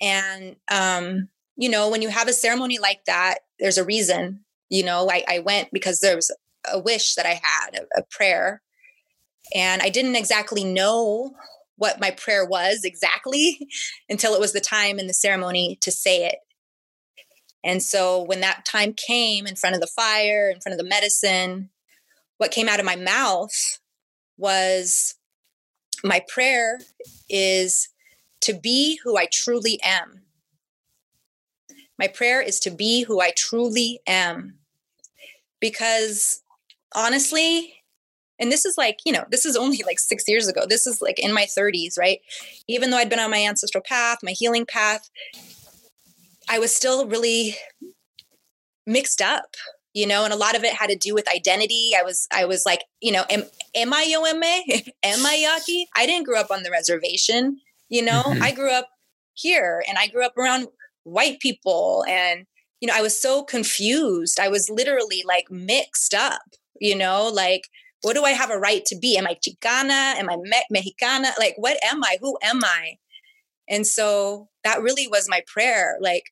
[0.00, 4.84] And, um, you know, when you have a ceremony like that, there's a reason, you
[4.84, 6.34] know, I, I went because there was
[6.70, 8.62] a wish that I had, a, a prayer.
[9.54, 11.34] And I didn't exactly know
[11.76, 13.68] what my prayer was exactly
[14.08, 16.36] until it was the time in the ceremony to say it.
[17.64, 20.88] And so when that time came in front of the fire, in front of the
[20.88, 21.70] medicine,
[22.38, 23.50] what came out of my mouth
[24.36, 25.14] was
[26.04, 26.78] my prayer
[27.28, 27.88] is
[28.42, 30.22] to be who I truly am.
[31.98, 34.58] My prayer is to be who I truly am.
[35.60, 36.42] Because
[36.94, 37.74] honestly,
[38.38, 40.66] and this is like, you know, this is only like six years ago.
[40.68, 42.20] This is like in my 30s, right?
[42.68, 45.08] Even though I'd been on my ancestral path, my healing path,
[46.48, 47.56] I was still really
[48.86, 49.56] mixed up,
[49.94, 51.92] you know, and a lot of it had to do with identity.
[51.98, 53.44] I was, I was like, you know, am,
[53.74, 54.88] am I Yoeme?
[55.02, 58.42] am I Yaqui I didn't grow up on the reservation, you know, mm-hmm.
[58.42, 58.88] I grew up
[59.34, 60.68] here and I grew up around
[61.04, 62.46] white people and,
[62.80, 64.38] you know, I was so confused.
[64.40, 66.42] I was literally like mixed up,
[66.80, 67.62] you know, like,
[68.02, 69.16] what do I have a right to be?
[69.16, 70.16] Am I Chicana?
[70.16, 71.30] Am I Me- Mexicana?
[71.38, 72.18] Like, what am I?
[72.20, 72.96] Who am I?
[73.68, 75.96] And so that really was my prayer.
[76.00, 76.24] Like,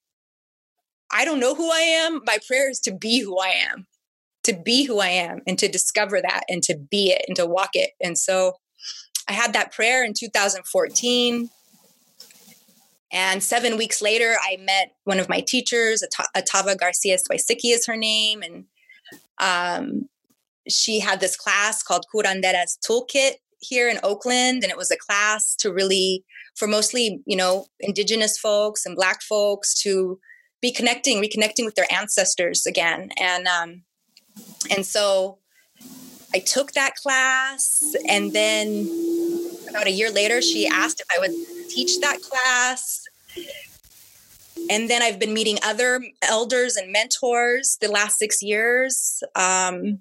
[1.12, 2.20] I don't know who I am.
[2.26, 3.86] My prayer is to be who I am,
[4.44, 7.46] to be who I am, and to discover that and to be it and to
[7.46, 7.90] walk it.
[8.00, 8.54] And so
[9.28, 11.50] I had that prayer in 2014.
[13.12, 16.02] And seven weeks later, I met one of my teachers,
[16.36, 18.42] Atava Garcia Swiecicki is her name.
[18.42, 18.64] And
[19.38, 20.08] um,
[20.68, 24.64] she had this class called Curandera's Toolkit here in Oakland.
[24.64, 26.24] And it was a class to really,
[26.56, 30.18] for mostly, you know, indigenous folks and black folks to
[30.60, 33.10] be connecting, reconnecting with their ancestors again.
[33.20, 33.82] And um,
[34.70, 35.38] and so
[36.34, 38.88] I took that class, and then
[39.68, 41.32] about a year later, she asked if I would
[41.70, 43.04] teach that class.
[44.70, 49.22] And then I've been meeting other elders and mentors the last six years.
[49.36, 50.00] Um,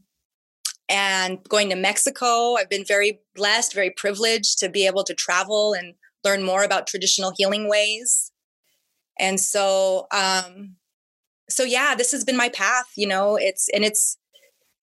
[0.89, 2.55] and going to Mexico.
[2.55, 6.87] I've been very blessed, very privileged to be able to travel and learn more about
[6.87, 8.31] traditional healing ways.
[9.19, 10.75] And so, um,
[11.49, 14.17] so yeah, this has been my path, you know, it's, and it's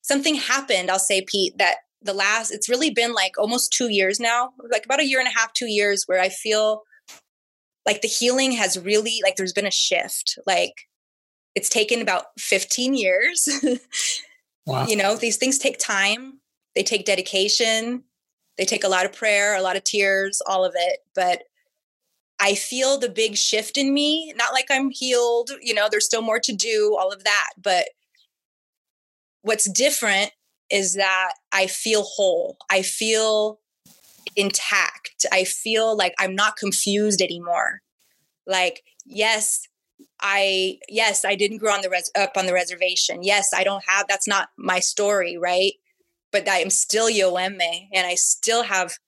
[0.03, 4.19] something happened, I'll say, Pete, that the last, it's really been like almost two years
[4.19, 6.83] now, like about a year and a half, two years, where I feel
[7.87, 10.39] like the healing has really, like, there's been a shift.
[10.47, 10.75] Like,
[11.55, 13.49] it's taken about 15 years
[14.67, 14.87] Wow.
[14.87, 16.41] You know, these things take time,
[16.75, 18.05] they take dedication,
[18.57, 21.01] they take a lot of prayer, a lot of tears, all of it.
[21.15, 21.43] But
[22.41, 26.23] I feel the big shift in me, not like I'm healed, you know, there's still
[26.23, 27.51] more to do, all of that.
[27.61, 27.89] But
[29.43, 30.33] what's different
[30.71, 32.57] is that I feel whole.
[32.71, 33.61] I feel
[34.37, 35.27] intact.
[35.33, 37.83] I feel like I'm not confused anymore.
[38.47, 39.67] Like, yes,
[40.21, 43.23] I yes, I didn't grow on the res- up on the reservation.
[43.23, 45.73] Yes, I don't have that's not my story, right?
[46.33, 48.99] But I am still Yoeme and I still have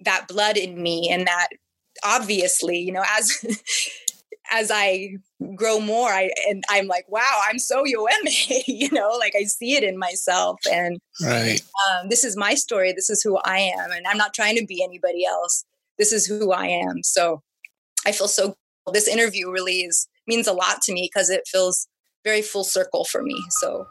[0.00, 1.48] that blood in me and that
[2.04, 3.44] obviously, you know, as
[4.50, 5.16] as I
[5.54, 9.76] grow more, I and I'm like, wow, I'm so Yoeme, you know, like I see
[9.76, 10.60] it in myself.
[10.70, 11.60] And right.
[11.90, 12.92] Um, this is my story.
[12.92, 13.90] This is who I am.
[13.90, 15.64] And I'm not trying to be anybody else.
[15.98, 17.02] This is who I am.
[17.02, 17.42] So
[18.06, 18.54] I feel so
[18.92, 21.86] this interview really is means a lot to me because it feels
[22.24, 23.36] very full circle for me.
[23.50, 23.86] So.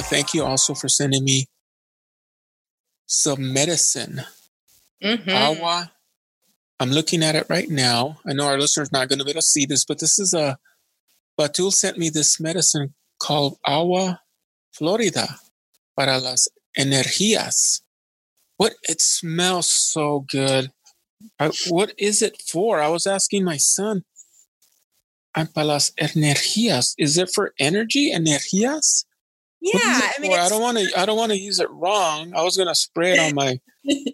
[0.00, 1.46] To thank you also for sending me
[3.06, 4.22] some medicine.
[5.02, 5.30] Mm-hmm.
[5.30, 5.92] Agua.
[6.78, 8.18] I'm looking at it right now.
[8.26, 10.18] I know our listeners are not going to be able to see this, but this
[10.18, 10.58] is a
[11.38, 14.20] Batul sent me this medicine called Agua
[14.72, 15.36] Florida
[15.98, 17.80] para las energías.
[18.56, 20.70] What it smells so good.
[21.38, 22.80] I, what is it for?
[22.80, 24.04] I was asking my son.
[25.34, 26.94] And para las energías.
[26.98, 28.12] Is it for energy?
[28.14, 29.04] Energías?
[29.60, 30.98] Yeah, I mean, I don't want to.
[30.98, 32.32] I don't want to use it wrong.
[32.34, 33.60] I was gonna spray it on my.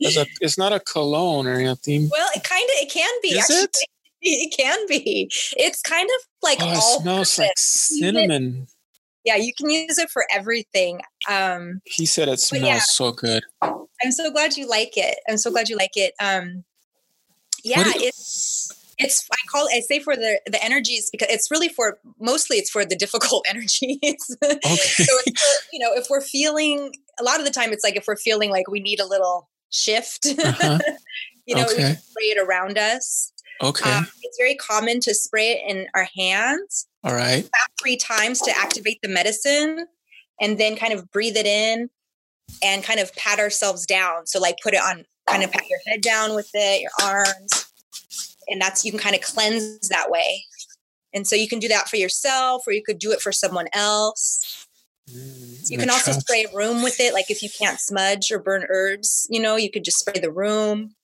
[0.05, 2.09] as a, it's not a cologne or anything.
[2.11, 3.29] Well, it kind of it can be.
[3.29, 3.57] Is actually.
[3.65, 3.77] it?
[4.29, 5.31] It can be.
[5.57, 8.67] It's kind of like oh, all smells like cinnamon.
[9.25, 11.01] yeah, you can use it for everything.
[11.29, 13.45] Um, he said it smells yeah, so good.
[13.63, 15.19] I'm so glad you like it.
[15.29, 16.15] I'm so glad you like it.
[16.19, 16.65] Um,
[17.63, 18.56] yeah, it's
[18.99, 22.71] it's I call I say for the the energies because it's really for mostly it's
[22.71, 24.37] for the difficult energies.
[24.43, 24.77] Okay.
[24.77, 25.33] so for,
[25.73, 28.51] you know, if we're feeling a lot of the time it's like if we're feeling
[28.51, 30.79] like we need a little shift, uh-huh.
[31.47, 31.89] you know, okay.
[31.91, 33.33] we spray it around us.
[33.63, 33.91] Okay.
[33.91, 36.87] Um, it's very common to spray it in our hands.
[37.05, 37.49] All right.
[37.81, 39.87] Three times to activate the medicine
[40.41, 41.89] and then kind of breathe it in
[42.63, 44.27] and kind of pat ourselves down.
[44.27, 47.67] So like put it on kind of pat your head down with it, your arms
[48.49, 50.45] and that's you can kind of cleanse that way
[51.13, 53.67] and so you can do that for yourself or you could do it for someone
[53.73, 54.67] else
[55.11, 56.21] mm, you can also trust.
[56.21, 59.57] spray a room with it like if you can't smudge or burn herbs you know
[59.57, 60.95] you could just spray the room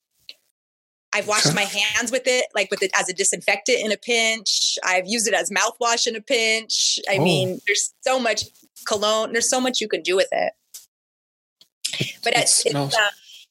[1.12, 4.78] I've washed my hands with it, like with it as a disinfectant in a pinch.
[4.82, 6.98] I've used it as mouthwash in a pinch.
[7.08, 7.22] I oh.
[7.22, 8.44] mean, there's so much
[8.86, 9.32] cologne.
[9.32, 10.52] There's so much you can do with it.
[12.24, 13.10] But it it's, it's uh,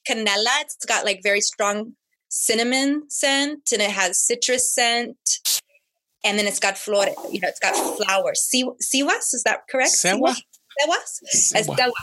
[0.10, 0.62] canela.
[0.62, 1.94] It's got like very strong
[2.32, 5.17] cinnamon scent, and it has citrus scent,
[6.23, 7.05] and then it's got flor.
[7.29, 8.49] You know, it's got flowers.
[8.51, 9.91] Siwas, is that correct?
[9.91, 10.34] Sewa.
[10.82, 11.19] Sewas.
[11.25, 11.93] Sewa.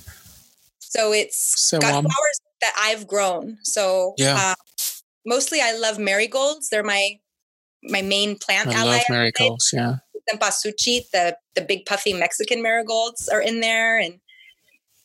[0.78, 1.80] So it's Sewam.
[1.80, 3.58] got flowers that I've grown.
[3.64, 4.36] So yeah.
[4.38, 4.54] Uh,
[5.26, 6.68] mostly I love marigolds.
[6.68, 7.18] They're my
[7.82, 8.96] my main plant I ally.
[8.96, 9.96] love marigolds, yeah.
[10.30, 14.20] Cempasúchil, the the big puffy Mexican marigolds are in there, and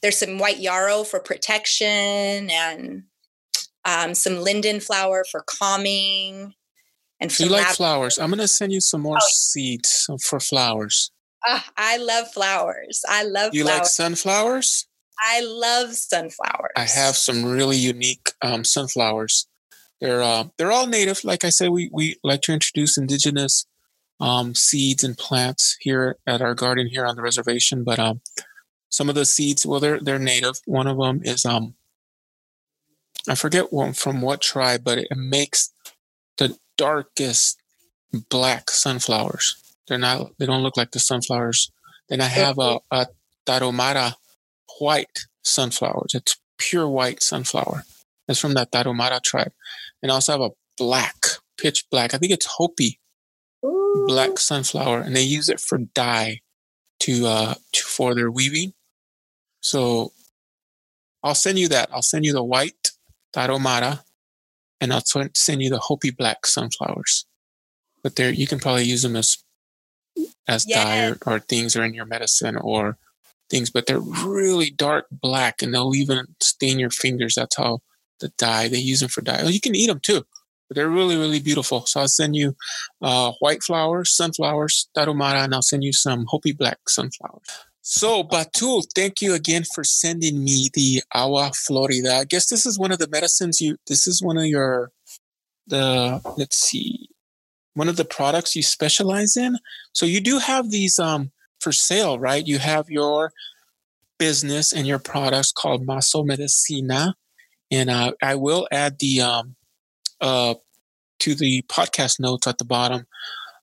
[0.02, 3.04] there's some white yarrow for protection, and
[3.86, 6.54] um, some linden flower for calming.
[7.20, 8.18] And you like flowers?
[8.18, 9.28] I'm gonna send you some more oh.
[9.32, 11.12] seeds for flowers.
[11.48, 13.02] Uh, I love flowers.
[13.08, 13.54] I love.
[13.54, 13.80] You flowers.
[13.80, 14.88] like sunflowers?
[15.20, 16.72] I love sunflowers.
[16.76, 19.48] I have some really unique um, sunflowers
[20.04, 21.24] they're uh, they're all native.
[21.24, 23.66] Like I said, we we like to introduce indigenous
[24.20, 27.86] um, seeds and plants here at our garden here on the reservation.
[27.86, 28.20] But um,
[28.90, 30.56] some of the seeds, well, they're they're native.
[30.66, 31.76] One of them is um,
[33.28, 35.74] I forget one from what tribe, but it makes
[36.38, 37.60] the darkest
[38.30, 39.56] black sunflowers.
[39.88, 40.32] They're not.
[40.40, 41.72] They don't look like the sunflowers.
[42.10, 43.08] Then I have a, a
[43.46, 44.16] tarahumara
[44.80, 46.14] white sunflowers.
[46.14, 47.84] It's pure white sunflower.
[48.28, 49.52] It's from that Tarahumara tribe
[50.04, 51.26] and I also have a black,
[51.58, 52.14] pitch black.
[52.14, 53.00] I think it's Hopi
[53.66, 54.06] Ooh.
[54.08, 56.42] black sunflower, and they use it for dye
[57.00, 58.74] to uh to, for their weaving.
[59.62, 60.12] So
[61.24, 61.90] I'll send you that.
[61.92, 62.92] I'll send you the white
[63.34, 64.04] Tarahumara,
[64.80, 65.04] and I'll
[65.36, 67.26] send you the Hopi black sunflowers.
[68.04, 69.38] But there, you can probably use them as
[70.48, 72.98] as dye or, or things or in your medicine or
[73.50, 73.70] things.
[73.70, 77.36] But they're really dark black, and they'll even stain your fingers.
[77.36, 77.82] That's how
[78.20, 78.68] the dye.
[78.68, 79.44] They use them for dye.
[79.44, 80.26] you can eat them too.
[80.68, 81.86] But they're really, really beautiful.
[81.86, 82.56] So I'll send you
[83.02, 87.50] uh, white flowers, sunflowers, tarahumara, and I'll send you some Hopi black sunflowers.
[87.86, 92.16] So, Batul, thank you again for sending me the Agua Florida.
[92.16, 94.92] I guess this is one of the medicines you, this is one of your,
[95.68, 97.10] the, let's see,
[97.74, 99.58] one of the products you specialize in.
[99.92, 102.48] So you do have these um, for sale, right?
[102.48, 103.34] You have your
[104.18, 107.16] business and your products called Maaso Medicina.
[107.70, 109.56] And uh, I will add the um,
[110.22, 110.54] uh,
[111.20, 113.08] to the podcast notes at the bottom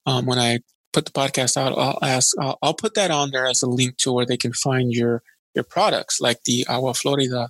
[0.04, 0.58] um, when I
[0.92, 1.76] put the podcast out.
[1.76, 2.34] I'll ask.
[2.40, 5.22] I'll, I'll, put that on there as a link to where they can find your
[5.54, 7.48] your products, like the Agua Florida.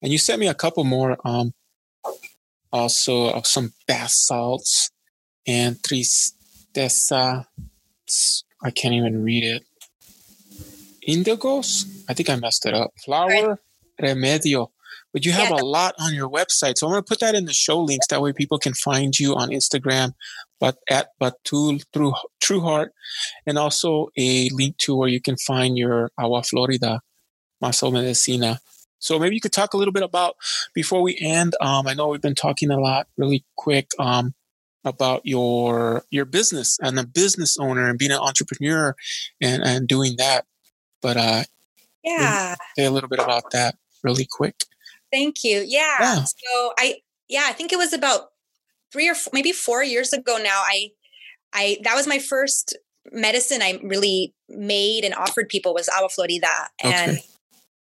[0.00, 1.16] And you sent me a couple more.
[1.24, 1.52] Um,
[2.72, 4.90] also, uh, some bath salts
[5.46, 7.46] and tristeza.
[8.64, 9.64] I can't even read it.
[11.08, 12.04] Indigos.
[12.08, 12.92] I think I messed it up.
[13.04, 13.60] Flower
[14.00, 14.68] remedio
[15.12, 15.56] but you have yeah.
[15.60, 16.78] a lot on your website.
[16.78, 18.06] So I'm going to put that in the show links.
[18.08, 20.14] That way people can find you on Instagram,
[20.62, 22.92] but at Batul through True Heart,
[23.48, 27.00] and also a link to where you can find your Agua Florida,
[27.60, 28.60] Maaso Medicina.
[29.00, 30.36] So maybe you could talk a little bit about
[30.72, 31.54] before we end.
[31.60, 34.34] Um, I know we've been talking a lot, really quick, um,
[34.84, 38.94] about your your business and a business owner and being an entrepreneur
[39.40, 40.44] and and doing that.
[41.00, 41.42] But uh,
[42.04, 44.62] yeah, say a little bit about that really quick.
[45.10, 45.64] Thank you.
[45.66, 45.96] Yeah.
[45.98, 46.22] yeah.
[46.22, 46.98] So I,
[47.28, 48.31] yeah, I think it was about
[48.92, 50.62] three or four, maybe four years ago now.
[50.64, 50.90] I,
[51.52, 52.76] I, that was my first
[53.10, 56.46] medicine I really made and offered people was agua florida.
[56.82, 57.24] And, okay.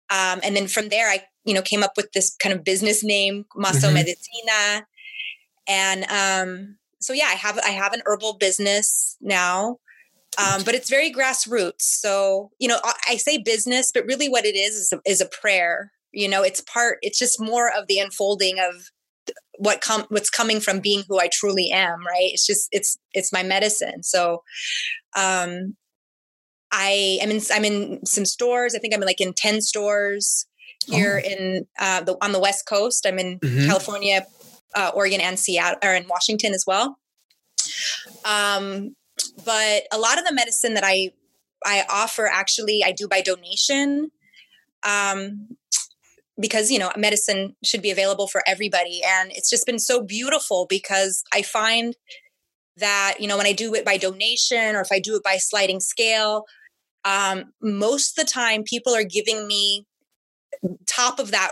[0.10, 3.04] um, and then from there, I, you know, came up with this kind of business
[3.04, 3.96] name, Maaso mm-hmm.
[3.96, 4.88] Medicina.
[5.68, 9.78] And, um, so yeah, I have, I have an herbal business now.
[10.38, 11.82] Um, but it's very grassroots.
[11.82, 15.26] So, you know, I say business, but really what it is is a, is a
[15.26, 18.90] prayer you know it's part it's just more of the unfolding of
[19.58, 22.32] what come what's coming from being who I truly am, right?
[22.32, 24.04] It's just it's it's my medicine.
[24.04, 24.44] So
[25.16, 25.76] um
[26.72, 28.76] I am in I'm in some stores.
[28.76, 30.46] I think I'm like in 10 stores
[30.88, 31.28] here oh.
[31.28, 33.06] in uh the on the West Coast.
[33.06, 33.68] I'm in mm-hmm.
[33.68, 34.26] California,
[34.76, 36.98] uh, Oregon and Seattle or in Washington as well.
[38.26, 38.96] Um
[39.44, 41.12] but a lot of the medicine that I
[41.66, 44.12] I offer actually I do by donation.
[44.84, 45.58] Um
[46.40, 50.66] because you know medicine should be available for everybody and it's just been so beautiful
[50.70, 51.96] because i find
[52.78, 55.38] that you know when i do it by donation or if i do it by
[55.38, 56.46] sliding scale
[57.06, 59.86] um, most of the time people are giving me
[60.86, 61.52] top of that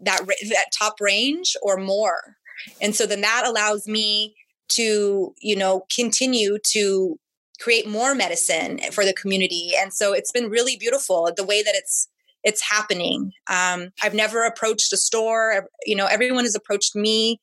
[0.00, 2.36] that that top range or more
[2.80, 4.34] and so then that allows me
[4.68, 7.18] to you know continue to
[7.60, 11.30] create more medicine for the community and so it's been really beautiful.
[11.36, 12.08] The way that it's
[12.48, 13.32] it's happening.
[13.48, 15.68] Um, I've never approached a store.
[15.86, 17.38] You know, everyone has approached me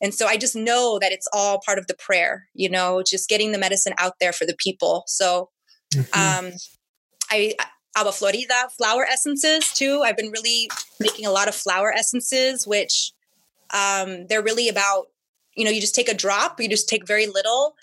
[0.00, 3.28] And so I just know that it's all part of the prayer, you know, just
[3.28, 5.04] getting the medicine out there for the people.
[5.06, 5.50] So
[5.92, 6.46] mm-hmm.
[6.46, 6.52] um,
[7.30, 7.54] I,
[7.96, 10.02] Agua Florida flower essences too.
[10.04, 10.70] I've been really
[11.00, 13.12] making a lot of flower essences, which
[13.74, 15.06] um, they're really about,
[15.56, 17.74] you know, you just take a drop, you just take very little,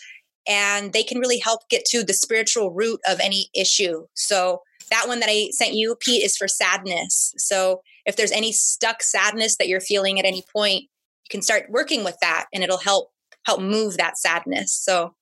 [0.47, 4.05] and they can really help get to the spiritual root of any issue.
[4.13, 7.33] So that one that I sent you, Pete, is for sadness.
[7.37, 11.69] So if there's any stuck sadness that you're feeling at any point, you can start
[11.69, 13.11] working with that and it'll help
[13.45, 14.73] help move that sadness.
[14.73, 15.15] So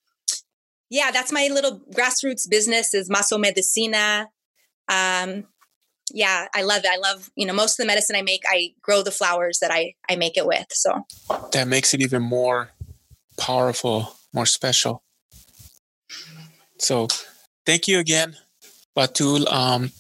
[0.90, 4.30] yeah, that's my little grassroots business is Maaso Medicina.
[4.88, 5.46] Um,
[6.12, 6.90] yeah, I love it.
[6.92, 9.72] I love, you know, most of the medicine I make, I grow the flowers that
[9.72, 10.68] I, I make it with.
[10.72, 11.06] So
[11.52, 12.70] that makes it even more
[13.38, 15.04] powerful, more special.
[16.78, 17.08] So
[17.66, 18.36] thank you again,
[18.98, 19.92] Batul, um,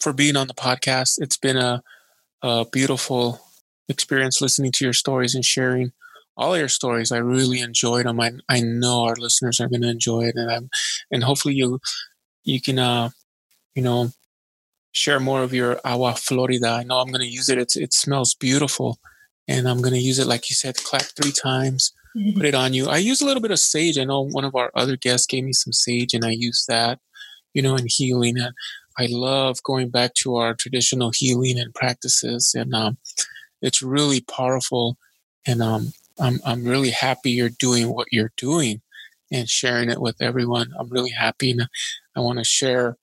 [0.00, 1.14] for being on the podcast.
[1.18, 1.82] It's been a,
[2.42, 3.40] a beautiful
[3.88, 5.92] experience listening to your stories and sharing
[6.36, 7.12] all your stories.
[7.12, 8.20] I really enjoyed them.
[8.20, 10.70] I, I know our listeners are going to enjoy it, and I'm,
[11.10, 11.80] and hopefully you
[12.44, 13.10] you can uh,
[13.74, 14.10] you know
[14.92, 16.68] share more of your agua florida.
[16.68, 17.58] I know I'm going to use it.
[17.58, 18.98] It's, it smells beautiful,
[19.48, 22.36] and I'm going to use it like you said, clap three times, mm-hmm.
[22.36, 22.88] put it on you.
[22.88, 23.98] I use a little bit of sage.
[23.98, 26.98] I know one of our other guests gave me some sage, and I use that,
[27.56, 28.36] you know, in healing.
[28.38, 28.52] And
[28.98, 32.98] I love going back to our traditional healing and practices, and um,
[33.62, 34.98] it's really powerful.
[35.46, 38.82] And um, I'm I'm really happy you're doing what you're doing
[39.32, 40.68] and sharing it with everyone.
[40.78, 41.66] I'm really happy, and
[42.14, 42.96] I want to share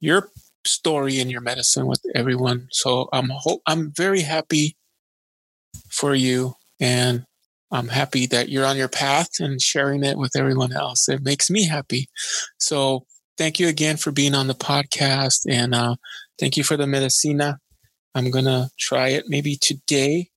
[0.00, 0.28] your
[0.66, 2.68] story and your medicine with everyone.
[2.72, 4.76] So I'm ho- I'm very happy
[5.88, 7.24] for you, and
[7.70, 11.08] I'm happy that you're on your path and sharing it with everyone else.
[11.08, 12.08] It makes me happy.
[12.58, 13.06] So
[13.38, 15.96] thank you again for being on the podcast, and uh,
[16.38, 17.58] thank you for the medicina.
[18.14, 20.32] I'm gonna try it maybe today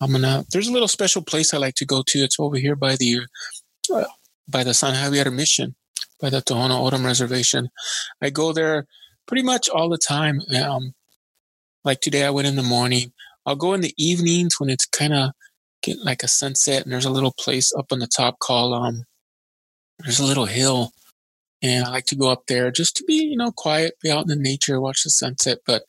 [0.00, 0.44] I'm gonna.
[0.50, 2.18] There's a little special place I like to go to.
[2.20, 3.20] It's over here by the
[3.92, 4.04] uh,
[4.48, 5.74] by the San Xavier Mission,
[6.20, 7.68] by the Tohono O'odham Reservation.
[8.22, 8.86] I go there
[9.26, 10.40] pretty much all the time.
[10.64, 10.94] Um,
[11.84, 13.12] like today, I went in the morning.
[13.44, 15.32] I'll go in the evenings when it's kind of
[16.02, 19.04] like a sunset, and there's a little place up on the top called um.
[19.98, 20.92] There's a little hill,
[21.62, 24.22] and I like to go up there just to be, you know, quiet, be out
[24.22, 25.58] in the nature, watch the sunset.
[25.66, 25.82] But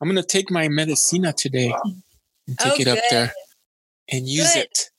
[0.00, 1.72] I'm gonna take my medicina today
[2.46, 3.04] and take oh, it up good.
[3.10, 3.32] there
[4.10, 4.64] and use Good.
[4.64, 4.90] it.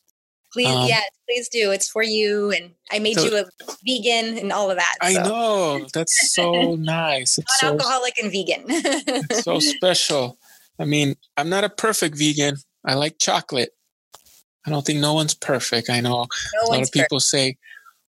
[0.54, 1.72] Please, um, yes, please do.
[1.72, 3.46] It's for you, and I made so, you a
[3.86, 4.96] vegan and all of that.
[5.02, 7.38] I know that's so nice.
[7.38, 8.66] It's Non-alcoholic so, and vegan.
[8.68, 10.38] it's so special.
[10.78, 12.58] I mean, I'm not a perfect vegan.
[12.84, 13.70] I like chocolate.
[14.66, 15.90] I don't think no one's perfect.
[15.90, 17.30] I know no a lot of people perfect.
[17.30, 17.58] say,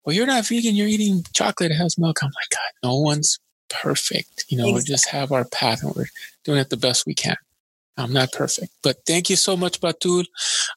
[0.03, 0.75] "Well, you're not vegan.
[0.75, 1.71] You're eating chocolate.
[1.71, 3.39] It has milk." I'm like, God, no one's
[3.69, 4.45] perfect.
[4.49, 4.81] You know, exactly.
[4.81, 6.07] we just have our path, and we're
[6.43, 7.37] doing it the best we can.
[7.97, 10.25] I'm not perfect, but thank you so much, Batul,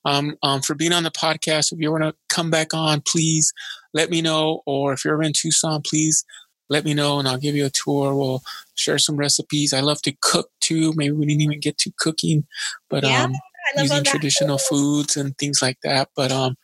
[0.04, 1.72] um, um, for being on the podcast.
[1.72, 3.52] If you want to come back on, please
[3.94, 4.62] let me know.
[4.66, 6.24] Or if you're in Tucson, please
[6.68, 8.14] let me know and I'll give you a tour.
[8.16, 8.42] We'll
[8.74, 9.72] share some recipes.
[9.72, 10.92] I love to cook too.
[10.96, 12.44] Maybe we didn't even get to cooking,
[12.88, 13.34] but yeah, um,
[13.76, 16.08] using traditional foods and things like that.
[16.16, 16.56] But um,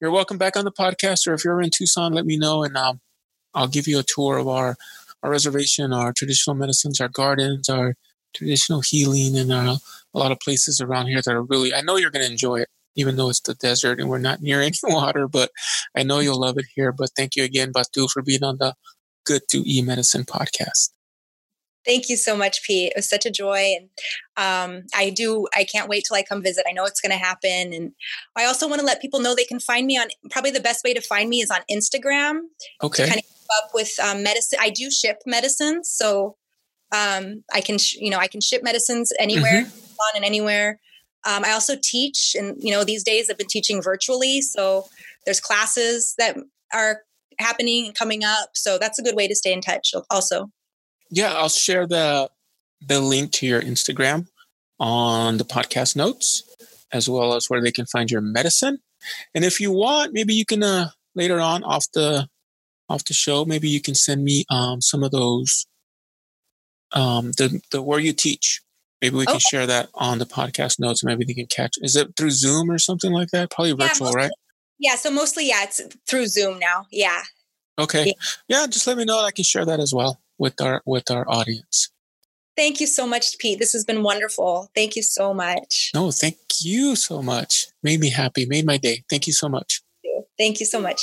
[0.00, 1.26] you're welcome back on the podcast.
[1.26, 3.00] Or if you're in Tucson, let me know and um,
[3.54, 4.76] I'll give you a tour of our
[5.22, 7.94] our reservation, our traditional medicines, our gardens, our
[8.34, 9.76] traditional healing, and uh,
[10.14, 12.60] a lot of places around here that are really, I know you're going to enjoy
[12.60, 15.50] it, even though it's the desert and we're not near any water, but
[15.94, 16.92] I know you'll love it here.
[16.92, 18.74] But thank you again, Batu, for being on the
[19.26, 20.90] Good to E Medicine podcast.
[21.86, 22.92] Thank you so much, Pete.
[22.92, 23.74] It was such a joy.
[23.76, 23.88] And
[24.36, 26.66] um, I do, I can't wait till I come visit.
[26.68, 27.72] I know it's going to happen.
[27.72, 27.92] And
[28.36, 30.84] I also want to let people know they can find me on probably the best
[30.84, 32.40] way to find me is on Instagram.
[32.82, 33.06] Okay.
[33.06, 33.24] kind of
[33.64, 34.58] up with um, medicine.
[34.60, 35.90] I do ship medicines.
[35.92, 36.36] So
[36.92, 39.90] um, I can, sh- you know, I can ship medicines anywhere, mm-hmm.
[39.90, 40.80] on and anywhere.
[41.26, 44.86] Um, I also teach, and you know, these days I've been teaching virtually, so
[45.26, 46.36] there's classes that
[46.72, 47.02] are
[47.38, 48.50] happening and coming up.
[48.54, 49.94] So that's a good way to stay in touch.
[50.10, 50.50] Also,
[51.10, 52.30] yeah, I'll share the
[52.80, 54.26] the link to your Instagram
[54.78, 56.42] on the podcast notes,
[56.92, 58.78] as well as where they can find your medicine.
[59.34, 62.28] And if you want, maybe you can uh, later on off the
[62.88, 65.66] off the show, maybe you can send me um, some of those
[66.92, 68.62] um, the the where you teach.
[69.02, 71.02] Maybe we can share that on the podcast notes.
[71.02, 71.76] Maybe they can catch.
[71.80, 73.50] Is it through Zoom or something like that?
[73.50, 74.30] Probably yeah, virtual, mostly, right?
[74.78, 74.94] Yeah.
[74.96, 76.84] So mostly, yeah, it's through Zoom now.
[76.92, 77.22] Yeah.
[77.78, 78.04] Okay.
[78.06, 78.12] Yeah.
[78.48, 78.66] yeah.
[78.66, 79.18] Just let me know.
[79.18, 81.90] I can share that as well with our with our audience.
[82.56, 83.60] Thank you so much, Pete.
[83.60, 84.70] This has been wonderful.
[84.74, 85.92] Thank you so much.
[85.94, 87.66] No, thank you so much.
[87.82, 88.44] Made me happy.
[88.46, 89.04] Made my day.
[89.08, 89.80] Thank you so much.
[90.36, 91.02] Thank you, so much.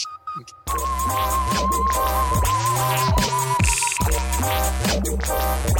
[4.85, 5.73] Thank you.